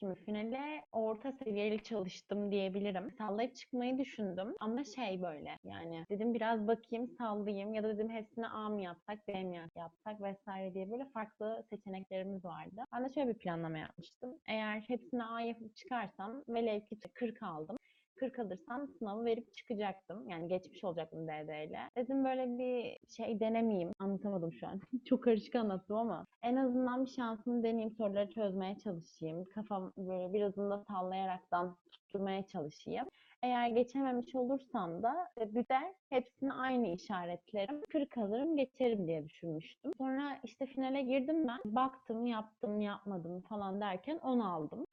Şimdi 0.00 0.14
finale 0.24 0.82
orta 0.92 1.32
seviyeli 1.32 1.82
çalıştım 1.82 2.52
diyebilirim. 2.52 3.10
Sallayıp 3.10 3.54
çıkmayı 3.56 3.98
düşündüm 3.98 4.54
ama 4.60 4.84
şey 4.84 5.22
böyle 5.22 5.58
yani 5.64 6.04
dedim 6.10 6.34
biraz 6.34 6.66
bakayım 6.66 7.08
sallayayım 7.18 7.74
ya 7.74 7.82
da 7.82 7.88
dedim 7.94 8.10
hepsini 8.10 8.48
A 8.48 8.68
mı 8.68 8.80
yapsak 8.82 9.28
B 9.28 9.44
mi 9.44 9.56
yapsak 9.76 10.20
vesaire 10.22 10.74
diye 10.74 10.90
böyle 10.90 11.04
farklı 11.14 11.64
seçeneklerimiz 11.70 12.44
vardı. 12.44 12.82
Ben 12.94 13.04
de 13.04 13.12
şöyle 13.14 13.28
bir 13.34 13.38
planlama 13.38 13.78
yapmıştım. 13.78 14.38
Eğer 14.48 14.80
hepsini 14.80 15.24
A 15.24 15.40
yapıp 15.40 15.76
çıkarsam 15.76 16.42
velev 16.48 16.80
ki 16.80 17.00
40 17.14 17.42
aldım. 17.42 17.76
40 18.16 18.38
alırsam 18.38 18.88
sınavı 18.88 19.24
verip 19.24 19.54
çıkacaktım. 19.54 20.28
Yani 20.28 20.48
geçmiş 20.48 20.84
olacaktım 20.84 21.26
DD 21.26 21.68
ile. 21.68 21.80
Dedim 21.96 22.24
böyle 22.24 22.58
bir 22.58 22.98
şey 23.16 23.40
denemeyeyim. 23.40 23.92
Anlatamadım 23.98 24.52
şu 24.52 24.66
an. 24.66 24.80
Çok 25.04 25.24
karışık 25.24 25.54
anlattım 25.54 25.96
ama 25.96 26.26
en 26.42 26.56
azından 26.56 27.04
bir 27.04 27.10
şansımı 27.10 27.62
deneyeyim. 27.62 27.90
Soruları 27.90 28.30
çözmeye 28.30 28.78
çalışayım. 28.78 29.44
Kafam 29.44 29.92
böyle 29.96 30.32
birazını 30.32 30.70
da 30.70 30.84
sallayaraktan 30.88 31.76
tutturmaya 31.92 32.46
çalışayım. 32.46 33.06
Eğer 33.42 33.68
geçememiş 33.68 34.34
olursam 34.34 35.02
da 35.02 35.28
büter 35.38 35.92
hepsini 36.10 36.52
aynı 36.52 36.86
işaretlerim. 36.86 37.80
40 37.92 38.18
alırım 38.18 38.56
geçerim 38.56 39.06
diye 39.06 39.28
düşünmüştüm. 39.28 39.92
Sonra 39.98 40.40
işte 40.44 40.66
finale 40.66 41.02
girdim 41.02 41.48
ben. 41.48 41.58
Baktım 41.64 42.26
yaptım 42.26 42.80
yapmadım 42.80 43.40
falan 43.40 43.80
derken 43.80 44.18
10 44.18 44.38
aldım. 44.38 44.86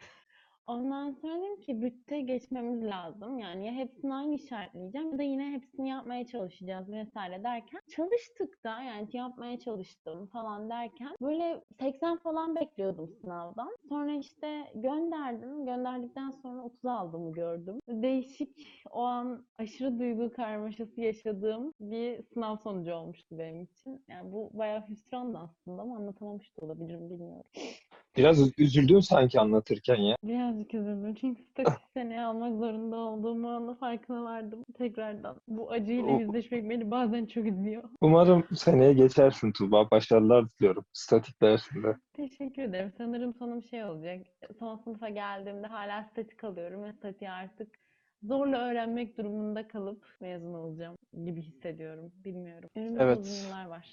Ondan 0.67 1.12
sonra 1.12 1.38
dedim 1.41 1.60
ki 1.62 1.82
bütte 1.82 2.21
geçmemiz 2.21 2.84
lazım. 2.84 3.39
Yani 3.39 3.65
ya 3.65 3.73
hepsini 3.73 4.13
aynı 4.13 4.36
işaretleyeceğim 4.36 5.12
ya 5.12 5.17
da 5.17 5.23
yine 5.23 5.52
hepsini 5.52 5.89
yapmaya 5.89 6.28
çalışacağız 6.28 6.91
vesaire 6.91 7.43
derken 7.43 7.80
çalıştık 7.95 8.63
da 8.63 8.82
yani 8.82 9.08
yapmaya 9.13 9.60
çalıştım 9.60 10.28
falan 10.28 10.69
derken 10.69 11.15
böyle 11.21 11.62
80 11.80 12.17
falan 12.17 12.56
bekliyordum 12.56 13.10
sınavdan. 13.21 13.78
Sonra 13.89 14.12
işte 14.15 14.71
gönderdim. 14.76 15.65
Gönderdikten 15.65 16.32
sonra 16.32 16.62
30 16.62 16.86
aldığımı 16.86 17.34
gördüm. 17.34 17.80
Değişik 17.89 18.67
o 18.91 19.02
an 19.02 19.45
aşırı 19.58 19.99
duygu 19.99 20.34
karmaşası 20.34 21.02
yaşadığım 21.02 21.73
bir 21.80 22.23
sınav 22.23 22.58
sonucu 22.58 22.93
olmuştu 22.93 23.38
benim 23.38 23.62
için. 23.63 24.06
Yani 24.08 24.32
bu 24.32 24.52
bayağı 24.54 24.88
hüsrandı 24.89 25.38
aslında 25.38 25.82
ama 25.82 25.95
anlatamamış 25.95 26.58
da 26.58 26.65
olabilirim 26.65 27.10
bilmiyorum. 27.10 27.45
Biraz 28.17 28.60
üzüldüm 28.60 29.02
sanki 29.02 29.39
anlatırken 29.39 29.95
ya. 29.95 30.15
Birazcık 30.23 30.73
üzüldüm 30.73 31.15
çünkü 31.15 31.43
statik 31.43 31.84
seneye 31.93 32.21
almak 32.21 32.58
zorunda 32.58 32.95
olduğumu 32.95 33.49
anda 33.49 33.76
farkına 33.76 34.23
vardım 34.23 34.63
tekrardan. 34.78 35.36
Bu 35.47 35.71
acıyla 35.71 36.12
O- 36.15 36.19
yüzleşmek 36.19 36.69
beni 36.69 36.91
bazen 36.91 37.26
çok 37.26 37.45
üzüyor. 37.45 37.84
Umarım 38.02 38.47
seneye 38.56 38.93
geçersin 38.93 39.52
Tuğba. 39.52 39.91
Başarılar 39.91 40.45
diliyorum 40.60 40.86
statik 40.93 41.41
dersinde. 41.41 41.95
Teşekkür 42.13 42.62
ederim. 42.63 42.93
Sanırım 42.97 43.34
sonum 43.34 43.63
şey 43.63 43.84
olacak. 43.84 44.26
Son 44.60 44.78
sınıfa 44.78 45.10
geldiğimde 45.10 45.67
hala 45.67 46.04
statik 46.04 46.43
alıyorum 46.43 46.84
ve 46.84 46.93
statiği 46.93 47.32
artık 47.32 47.67
zorla 48.23 48.58
öğrenmek 48.58 49.17
durumunda 49.17 49.67
kalıp 49.67 50.06
mezun 50.21 50.54
olacağım 50.54 50.95
gibi 51.26 51.41
hissediyorum. 51.41 52.12
Bilmiyorum. 52.26 52.69
Önümüzde 52.76 53.04
Evet. 53.04 53.17
uzun 53.19 53.34
yıllar 53.47 53.65
var. 53.65 53.88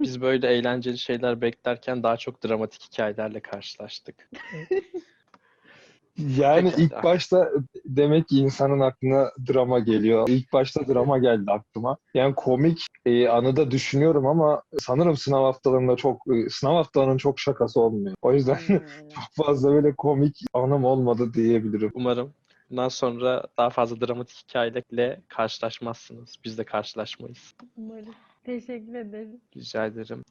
Biz 0.00 0.20
böyle 0.20 0.48
eğlenceli 0.48 0.98
şeyler 0.98 1.40
beklerken 1.40 2.02
daha 2.02 2.16
çok 2.16 2.44
dramatik 2.44 2.82
hikayelerle 2.82 3.40
karşılaştık. 3.40 4.30
Yani 6.18 6.70
Pekala. 6.70 6.82
ilk 6.82 7.04
başta 7.04 7.50
demek 7.84 8.28
ki 8.28 8.38
insanın 8.38 8.80
aklına 8.80 9.30
drama 9.48 9.78
geliyor. 9.78 10.28
İlk 10.28 10.52
başta 10.52 10.88
drama 10.88 11.18
geldi 11.18 11.50
aklıma. 11.50 11.96
Yani 12.14 12.34
komik 12.34 12.86
e, 13.06 13.28
anı 13.28 13.56
da 13.56 13.70
düşünüyorum 13.70 14.26
ama 14.26 14.62
sanırım 14.80 15.16
sınav 15.16 15.44
haftalarında 15.44 15.96
çok 15.96 16.22
e, 16.34 16.48
sınav 16.50 16.74
haftalarının 16.74 17.16
çok 17.16 17.40
şakası 17.40 17.80
olmuyor. 17.80 18.14
O 18.22 18.32
yüzden 18.32 18.58
öyle. 18.68 18.84
çok 19.14 19.46
fazla 19.46 19.72
böyle 19.72 19.94
komik 19.94 20.36
anım 20.52 20.84
olmadı 20.84 21.34
diyebilirim. 21.34 21.90
Umarım 21.94 22.34
bundan 22.70 22.88
sonra 22.88 23.46
daha 23.58 23.70
fazla 23.70 24.00
dramatik 24.00 24.48
hikayelerle 24.48 25.20
karşılaşmazsınız. 25.28 26.36
Biz 26.44 26.58
de 26.58 26.64
karşılaşmayız. 26.64 27.54
Umarım. 27.76 28.14
Teşekkür 28.44 28.94
ederim. 28.94 29.40
Rica 29.56 29.86
ederim. 29.86 30.24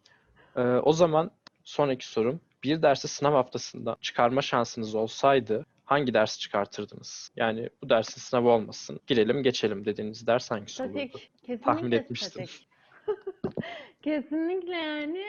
Ee, 0.55 0.61
o 0.61 0.93
zaman 0.93 1.31
sonraki 1.63 2.07
sorum. 2.07 2.41
Bir 2.63 2.81
dersi 2.81 3.07
sınav 3.07 3.33
haftasında 3.33 3.97
çıkarma 4.01 4.41
şansınız 4.41 4.95
olsaydı 4.95 5.65
hangi 5.85 6.13
dersi 6.13 6.39
çıkartırdınız? 6.39 7.31
Yani 7.35 7.69
bu 7.83 7.89
dersin 7.89 8.21
sınavı 8.21 8.49
olmasın. 8.49 8.99
Girelim 9.07 9.43
geçelim 9.43 9.85
dediğiniz 9.85 10.27
ders 10.27 10.51
hangisi 10.51 10.83
olurdu? 10.83 10.97
Statik. 10.97 11.31
Kesinlikle 11.37 11.61
Tahmin 11.65 11.91
etmiştim. 11.91 12.45
statik. 12.47 12.67
Kesinlikle 14.01 14.75
yani 14.75 15.23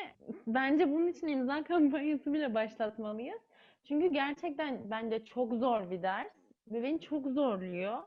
bence 0.47 0.91
bunun 0.91 1.07
için 1.09 1.27
imza 1.27 1.65
kampanyası 1.65 2.33
bile 2.33 2.55
başlatmalıyız. 2.55 3.41
Çünkü 3.85 4.07
gerçekten 4.13 4.91
bence 4.91 5.25
çok 5.25 5.53
zor 5.55 5.91
bir 5.91 6.03
ders 6.03 6.33
ve 6.71 6.83
beni 6.83 7.01
çok 7.01 7.27
zorluyor. 7.27 7.99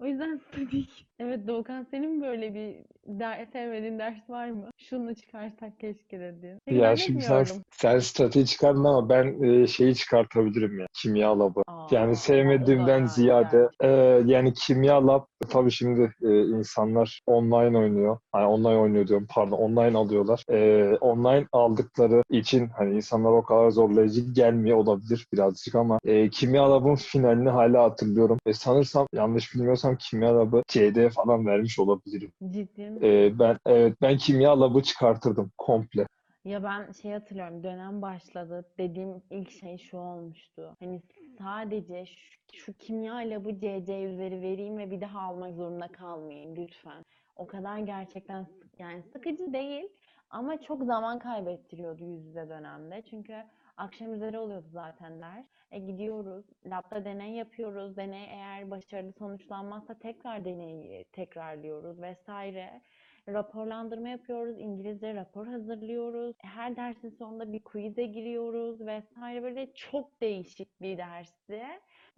O 0.00 0.06
yüzden 0.06 0.36
statik. 0.48 1.06
Evet 1.18 1.46
Doğukan 1.46 1.86
senin 1.90 2.22
böyle 2.22 2.54
bir 2.54 2.76
der 3.08 3.46
sevmediğin 3.52 3.98
ders 3.98 4.30
var 4.30 4.50
mı? 4.50 4.70
Şunu 4.78 5.14
çıkarsak 5.14 5.80
keşke 5.80 6.20
dediğin. 6.20 6.58
Peki 6.66 6.78
Ya 6.78 6.96
şimdi 6.96 7.22
sen, 7.22 7.46
sen 7.70 7.98
strateji 7.98 8.46
çıkardın 8.46 8.84
ama 8.84 9.08
ben 9.08 9.42
e, 9.42 9.66
şeyi 9.66 9.94
çıkartabilirim 9.94 10.80
ya. 10.80 10.86
Kimya 11.02 11.38
labı. 11.38 11.62
Aa, 11.66 11.86
Yani 11.90 12.16
sevmediğimden 12.16 13.02
da 13.02 13.06
ziyade 13.06 13.68
güzel. 13.80 14.18
e, 14.18 14.22
yani 14.32 14.54
kimya 14.54 15.06
lab 15.06 15.22
tabii 15.50 15.70
şimdi 15.70 16.12
e, 16.22 16.40
insanlar 16.40 17.20
online 17.26 17.78
oynuyor. 17.78 18.18
Hani 18.32 18.46
online 18.46 18.76
oynuyor 18.76 19.08
diyorum 19.08 19.26
pardon 19.30 19.56
online 19.56 19.98
alıyorlar. 19.98 20.42
E, 20.50 20.84
online 20.96 21.46
aldıkları 21.52 22.22
için 22.30 22.68
hani 22.68 22.94
insanlar 22.96 23.30
o 23.32 23.42
kadar 23.42 23.70
zorlayıcı 23.70 24.20
gelmiyor 24.32 24.76
olabilir 24.78 25.26
birazcık 25.32 25.74
ama 25.74 25.98
e, 26.04 26.28
kimya 26.30 26.70
labın 26.70 26.94
finalini 26.94 27.48
hala 27.50 27.82
hatırlıyorum. 27.84 28.38
E, 28.46 28.52
sanırsam 28.52 29.06
yanlış 29.14 29.54
bilmiyorsam 29.54 29.96
kimya 29.96 30.36
labı 30.36 30.62
CD 30.68 31.08
falan 31.08 31.46
vermiş 31.46 31.78
olabilirim. 31.78 32.32
Ciddi 32.50 32.95
misin? 33.00 33.06
E, 33.08 33.38
ben 33.38 33.58
evet 33.66 33.96
ben 34.02 34.16
kimya 34.16 34.60
labı 34.60 34.82
çıkartırdım 34.82 35.52
komple. 35.58 36.06
Ya 36.44 36.62
ben 36.62 36.92
şey 36.92 37.12
hatırlıyorum 37.12 37.62
dönem 37.62 38.02
başladı 38.02 38.64
dediğim 38.78 39.22
ilk 39.30 39.50
şey 39.50 39.78
şu 39.78 39.96
olmuştu. 39.96 40.74
Hani 40.80 41.02
sadece 41.38 42.06
şu, 42.06 42.14
şu 42.52 42.72
kimya 42.72 43.14
labı 43.14 43.54
CC 43.54 44.02
üzeri 44.02 44.42
vereyim 44.42 44.78
ve 44.78 44.90
bir 44.90 45.00
daha 45.00 45.20
almak 45.20 45.54
zorunda 45.54 45.88
kalmayayım 45.88 46.56
lütfen. 46.56 47.02
O 47.36 47.46
kadar 47.46 47.78
gerçekten 47.78 48.46
yani 48.78 49.02
sıkıcı 49.02 49.52
değil 49.52 49.88
ama 50.30 50.60
çok 50.60 50.84
zaman 50.84 51.18
kaybettiriyordu 51.18 52.04
yüz 52.04 52.26
yüze 52.26 52.48
dönemde. 52.48 53.02
Çünkü 53.10 53.44
akşam 53.76 54.14
üzeri 54.14 54.38
oluyordu 54.38 54.66
zaten 54.72 55.20
ders. 55.20 55.46
E 55.70 55.78
gidiyoruz, 55.78 56.46
labda 56.66 57.04
deney 57.04 57.32
yapıyoruz. 57.32 57.96
Deney 57.96 58.24
eğer 58.24 58.70
başarılı 58.70 59.12
sonuçlanmazsa 59.12 59.98
tekrar 59.98 60.44
deneyi 60.44 61.04
tekrarlıyoruz 61.12 62.00
vesaire 62.02 62.82
raporlandırma 63.28 64.08
yapıyoruz, 64.08 64.60
İngilizce 64.60 65.14
rapor 65.14 65.46
hazırlıyoruz. 65.46 66.36
Her 66.42 66.76
dersin 66.76 67.08
sonunda 67.08 67.52
bir 67.52 67.62
quiz'e 67.64 68.06
giriyoruz 68.06 68.80
vesaire 68.86 69.42
böyle 69.42 69.72
çok 69.74 70.20
değişik 70.20 70.80
bir 70.80 70.98
dersti. 70.98 71.62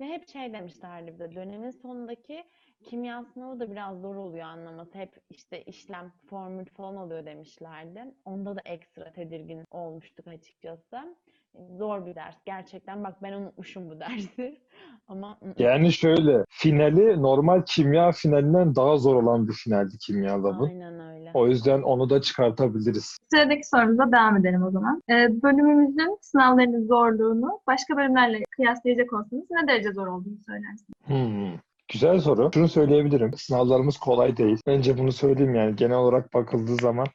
Ve 0.01 0.05
hep 0.05 0.29
şey 0.29 0.53
demişlerdi 0.53 1.13
bize 1.13 1.35
dönemin 1.35 1.71
sonundaki 1.71 2.45
kimya 2.85 3.25
sınavı 3.25 3.61
da 3.61 3.71
biraz 3.71 4.01
zor 4.01 4.17
oluyor 4.17 4.45
anlaması. 4.45 4.99
Hep 4.99 5.17
işte 5.31 5.63
işlem, 5.63 6.13
formül 6.31 6.67
falan 6.67 6.97
oluyor 6.97 7.27
demişlerdi. 7.27 8.05
Onda 8.25 8.57
da 8.57 8.61
ekstra 8.65 9.13
tedirgin 9.13 9.65
olmuştuk 9.71 10.27
açıkçası. 10.27 11.17
Zor 11.79 12.07
bir 12.07 12.15
ders. 12.15 12.35
Gerçekten 12.47 13.05
bak 13.05 13.23
ben 13.23 13.33
unutmuşum 13.33 13.91
bu 13.91 14.01
dersi. 14.01 14.61
Ama 15.09 15.39
Yani 15.59 15.93
şöyle, 15.93 16.45
finali 16.49 17.23
normal 17.23 17.63
kimya 17.67 18.13
finalinden 18.13 18.75
daha 18.77 18.97
zor 18.97 19.15
olan 19.23 19.49
bir 19.49 19.53
finaldi 19.53 19.99
kimya 19.99 20.43
labın. 20.45 20.67
aynen 20.67 21.01
öyle. 21.01 21.31
O 21.35 21.47
yüzden 21.47 21.83
onu 21.83 22.11
da 22.11 22.21
çıkartabiliriz. 22.21 23.19
Sıradaki 23.33 23.69
sorumuza 23.69 24.13
devam 24.13 24.37
edelim 24.37 24.63
o 24.63 24.71
zaman. 24.71 25.03
Ee, 25.11 25.43
bölümümüzün 25.43 26.19
sınavlarının 26.21 26.87
zorluğunu 26.87 27.61
başka 27.67 27.97
bölümlerle 27.97 28.45
kıyaslayacak 28.51 29.13
olsanız 29.13 29.45
ne 29.51 29.69
derece 29.69 29.93
zor 29.93 30.07
olduğunu 30.07 30.39
söylersiniz? 30.47 30.95
Hmm. 31.07 31.59
Güzel 31.93 32.21
soru. 32.21 32.51
Şunu 32.55 32.69
söyleyebilirim. 32.69 33.33
Sınavlarımız 33.37 33.97
kolay 33.97 34.37
değil. 34.37 34.59
Bence 34.67 34.99
bunu 34.99 35.13
söyleyeyim 35.13 35.55
yani 35.55 35.77
genel 35.77 35.97
olarak 35.97 36.35
bakıldığı 36.35 36.77
zaman 36.77 37.07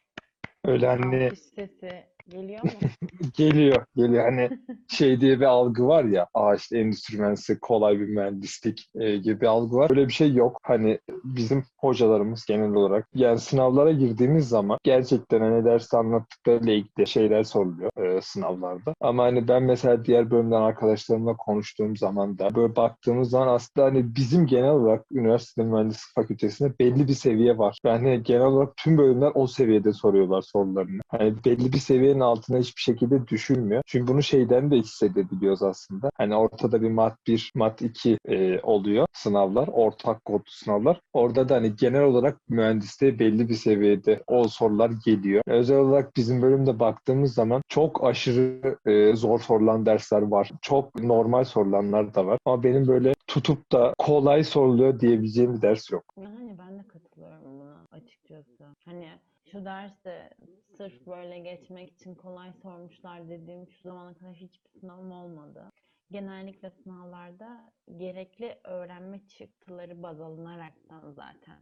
öyle 0.65 0.88
hani 0.88 1.26
Alkış 1.26 1.39
sesi 1.39 2.04
geliyor 2.30 2.64
mu? 2.64 2.70
geliyor. 3.38 3.86
Geliyor 3.96 4.24
hani 4.24 4.50
şey 4.88 5.22
diye 5.22 5.40
bir 5.40 5.46
algı 5.46 5.88
var 5.88 6.04
ya. 6.04 6.28
Aa 6.34 6.56
işte 6.56 6.80
endüstri 6.80 7.18
mühendisi 7.18 7.60
kolay 7.60 8.00
bir 8.00 8.08
mühendislik 8.08 8.90
e, 8.96 9.18
gibi 9.18 9.42
bir 9.42 9.46
algı 9.46 9.76
var. 9.76 9.92
Öyle 9.92 10.08
bir 10.08 10.14
şey 10.14 10.34
yok. 10.34 10.60
Hani 10.64 11.00
bizim 11.24 11.64
hocalarımız 11.78 12.46
genel 12.46 12.74
olarak 12.74 13.08
yani 13.16 13.40
sınavlara 13.40 13.92
girdiğimiz 13.92 14.50
zaman 14.50 14.78
gerçekten 14.84 15.42
hani 15.42 15.66
ders 15.66 15.94
anlattıklarıyla 15.94 16.74
ilgili 16.74 17.08
şeyler 17.08 17.44
soruluyor 17.44 17.92
e, 17.98 18.22
sınavlarda. 18.22 18.94
Ama 19.02 19.24
hani 19.24 19.48
ben 19.48 19.64
mesela 19.64 20.06
diğer 20.06 20.32
bölümden 20.32 20.62
arkadaşlarımla 20.62 21.36
konuştuğum 21.36 21.98
zaman 21.98 22.40
da 22.40 22.56
böyle 22.56 22.76
baktığımız 22.76 23.30
zaman 23.30 23.48
aslında 23.48 23.88
hani 23.88 24.16
bizim 24.16 24.46
genel 24.46 24.72
olarak 24.72 25.06
üniversite 25.12 25.64
mühendislik 25.64 26.16
fakültesinde 26.16 26.74
belli 26.80 27.08
bir 27.08 27.14
seviye 27.14 27.58
var. 27.58 27.78
Yani 27.84 28.24
genel 28.24 28.46
olarak 28.46 28.78
tüm 28.78 28.98
bölümler 28.98 29.32
o 29.36 29.48
seviyede 29.48 29.94
soruyorlar 29.94 30.42
sorularını. 30.42 31.02
Hani 31.08 31.36
belli 31.46 31.74
bir 31.74 31.78
seviyenin 32.13 32.19
altına 32.19 32.58
hiçbir 32.58 32.82
şekilde 32.82 33.28
düşülmüyor. 33.28 33.84
Çünkü 33.86 34.08
bunu 34.08 34.23
şeyden 34.23 34.71
de 34.71 34.76
hissedebiliyoruz 34.76 35.63
aslında. 35.63 36.10
Hani 36.17 36.36
ortada 36.36 36.82
bir 36.82 36.89
mat 36.89 37.17
1, 37.28 37.52
mat 37.56 37.82
2 37.82 38.17
e, 38.26 38.60
oluyor 38.60 39.08
sınavlar. 39.13 39.69
Ortak 39.71 40.26
kodlu 40.26 40.43
sınavlar. 40.47 40.99
Orada 41.13 41.49
da 41.49 41.56
hani 41.56 41.76
genel 41.76 42.04
olarak 42.04 42.38
mühendisliğe 42.49 43.19
belli 43.19 43.49
bir 43.49 43.56
seviyede 43.56 44.23
o 44.28 44.47
sorular 44.47 44.91
geliyor. 45.06 45.43
Özel 45.47 45.78
olarak 45.78 46.15
bizim 46.15 46.41
bölümde 46.41 46.80
baktığımız 46.80 47.34
zaman 47.34 47.62
çok 47.69 48.04
aşırı 48.04 48.78
e, 48.86 49.15
zor 49.15 49.39
sorulan 49.39 49.86
dersler 49.86 50.21
var. 50.21 50.52
Çok 50.62 50.95
normal 51.04 51.43
sorulanlar 51.43 52.15
da 52.15 52.26
var. 52.26 52.38
Ama 52.45 52.63
benim 52.63 52.88
böyle 52.88 53.13
tutup 53.28 53.71
da 53.71 53.93
kolay 53.97 54.43
soruluyor 54.43 54.99
diyebileceğim 54.99 55.54
bir 55.56 55.62
ders 55.62 55.91
yok. 55.91 56.04
Yani 56.17 56.58
ben 56.60 56.80
de 56.80 56.88
katılıyorum 56.88 57.43
buna 57.45 57.88
açıkçası. 57.91 58.65
Hani 58.86 59.10
şu 59.52 59.65
derste 59.65 60.30
sırf 60.78 61.08
böyle 61.08 61.40
geçmek 61.40 61.92
için 61.92 62.16
kolay 62.16 62.54
sormuşlar 62.54 63.30
dediğim 63.30 63.70
şu 63.70 63.82
zamana 63.82 64.14
kadar 64.14 64.34
hiçbir 64.34 64.80
sınavım 64.80 65.12
olmadı. 65.12 65.72
Genellikle 66.12 66.70
sınavlarda 66.70 67.72
gerekli 67.98 68.58
öğrenme 68.64 69.20
çıktıları 69.28 70.04
baz 70.04 70.22
alınaraktan 70.22 71.12
zaten 71.12 71.58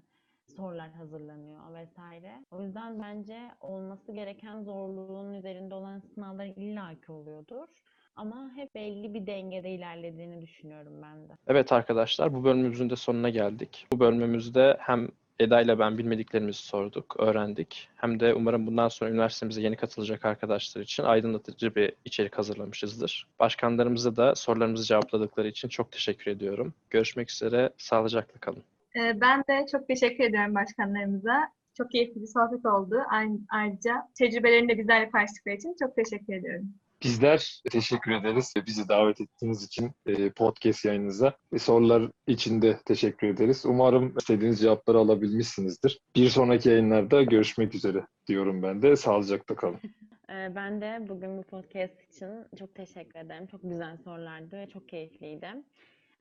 sorular 0.56 0.92
hazırlanıyor 0.92 1.74
vesaire. 1.74 2.46
O 2.52 2.62
yüzden 2.64 3.02
bence 3.02 3.52
olması 3.60 4.12
gereken 4.12 4.64
zorluğun 4.64 5.34
üzerinde 5.34 5.76
olan 5.76 6.00
sınavlar 6.00 6.46
illaki 6.46 7.12
oluyordur. 7.12 7.68
Ama 8.16 8.52
hep 8.56 8.76
belli 8.76 9.14
bir 9.14 9.28
dengede 9.28 9.70
ilerlediğini 9.70 10.42
düşünüyorum 10.42 11.02
ben 11.02 11.30
de. 11.30 11.34
Evet 11.48 11.72
arkadaşlar, 11.72 12.34
bu 12.34 12.44
bölümümüzün 12.44 12.90
de 12.90 12.96
sonuna 12.96 13.30
geldik. 13.30 13.88
Bu 13.92 14.00
bölümümüzde 14.00 14.78
hem 14.80 15.10
Eda 15.42 15.62
ile 15.62 15.80
ben 15.80 15.98
bilmediklerimizi 15.98 16.60
sorduk, 16.60 17.16
öğrendik. 17.20 17.90
Hem 17.96 18.20
de 18.20 18.34
umarım 18.34 18.68
bundan 18.68 18.88
sonra 18.88 19.10
üniversitemize 19.12 19.62
yeni 19.62 19.76
katılacak 19.76 20.26
arkadaşlar 20.26 20.82
için 20.82 21.04
aydınlatıcı 21.04 21.76
bir 21.76 21.94
içerik 22.06 22.38
hazırlamışızdır. 22.38 23.28
Başkanlarımıza 23.40 24.16
da 24.16 24.36
sorularımızı 24.36 24.86
cevapladıkları 24.86 25.48
için 25.48 25.68
çok 25.70 25.92
teşekkür 25.92 26.32
ediyorum. 26.32 26.74
Görüşmek 26.90 27.32
üzere, 27.32 27.70
sağlıcakla 27.78 28.40
kalın. 28.40 28.64
Ee, 28.96 29.22
ben 29.22 29.40
de 29.50 29.66
çok 29.72 29.88
teşekkür 29.88 30.24
ediyorum 30.24 30.56
başkanlarımıza. 30.56 31.52
Çok 31.78 31.92
keyifli 31.92 32.22
bir 32.22 32.28
sohbet 32.28 32.66
oldu. 32.66 32.96
Ayrı- 33.10 33.40
Ayrıca 33.50 33.96
tecrübelerini 34.18 34.70
de 34.70 34.78
bizlerle 34.78 35.10
paylaştıkları 35.10 35.56
için 35.56 35.76
çok 35.80 35.96
teşekkür 35.96 36.34
ediyorum. 36.34 36.74
Bizler 37.04 37.62
teşekkür 37.72 38.12
ederiz. 38.12 38.54
Bizi 38.68 38.90
davet 38.90 39.22
ettiğiniz 39.22 39.64
için 39.64 39.92
e, 40.06 40.30
podcast 40.30 40.86
yayınınıza. 40.86 41.38
E, 41.54 41.60
Sorular 41.60 42.12
için 42.28 42.62
de 42.62 42.80
teşekkür 42.86 43.28
ederiz. 43.28 43.66
Umarım 43.66 44.18
istediğiniz 44.18 44.60
cevapları 44.60 44.98
alabilmişsinizdir. 44.98 46.00
Bir 46.16 46.30
sonraki 46.30 46.70
yayınlarda 46.70 47.24
görüşmek 47.24 47.76
üzere 47.76 48.06
diyorum 48.28 48.64
ben 48.64 48.82
de. 48.82 48.96
Sağlıcakla 48.96 49.56
kalın. 49.56 49.80
Ee, 50.30 50.56
Ben 50.56 50.82
de 50.82 51.06
bugün 51.10 51.38
bu 51.38 51.44
podcast 51.44 52.02
için 52.14 52.30
çok 52.60 52.76
teşekkür 52.76 53.20
ederim. 53.20 53.48
Çok 53.48 53.62
güzel 53.64 53.98
sorulardı 53.98 54.58
ve 54.58 54.70
çok 54.70 54.90
keyifliydi. 54.90 55.48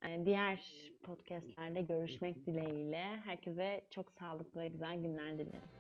Ee, 0.04 0.22
Diğer 0.24 0.60
podcastlerde 1.02 1.82
görüşmek 1.82 2.46
dileğiyle 2.46 3.04
herkese 3.24 3.80
çok 3.90 4.12
sağlıklı 4.12 4.60
ve 4.60 4.68
güzel 4.68 4.96
günler 4.96 5.32
dilerim. 5.34 5.79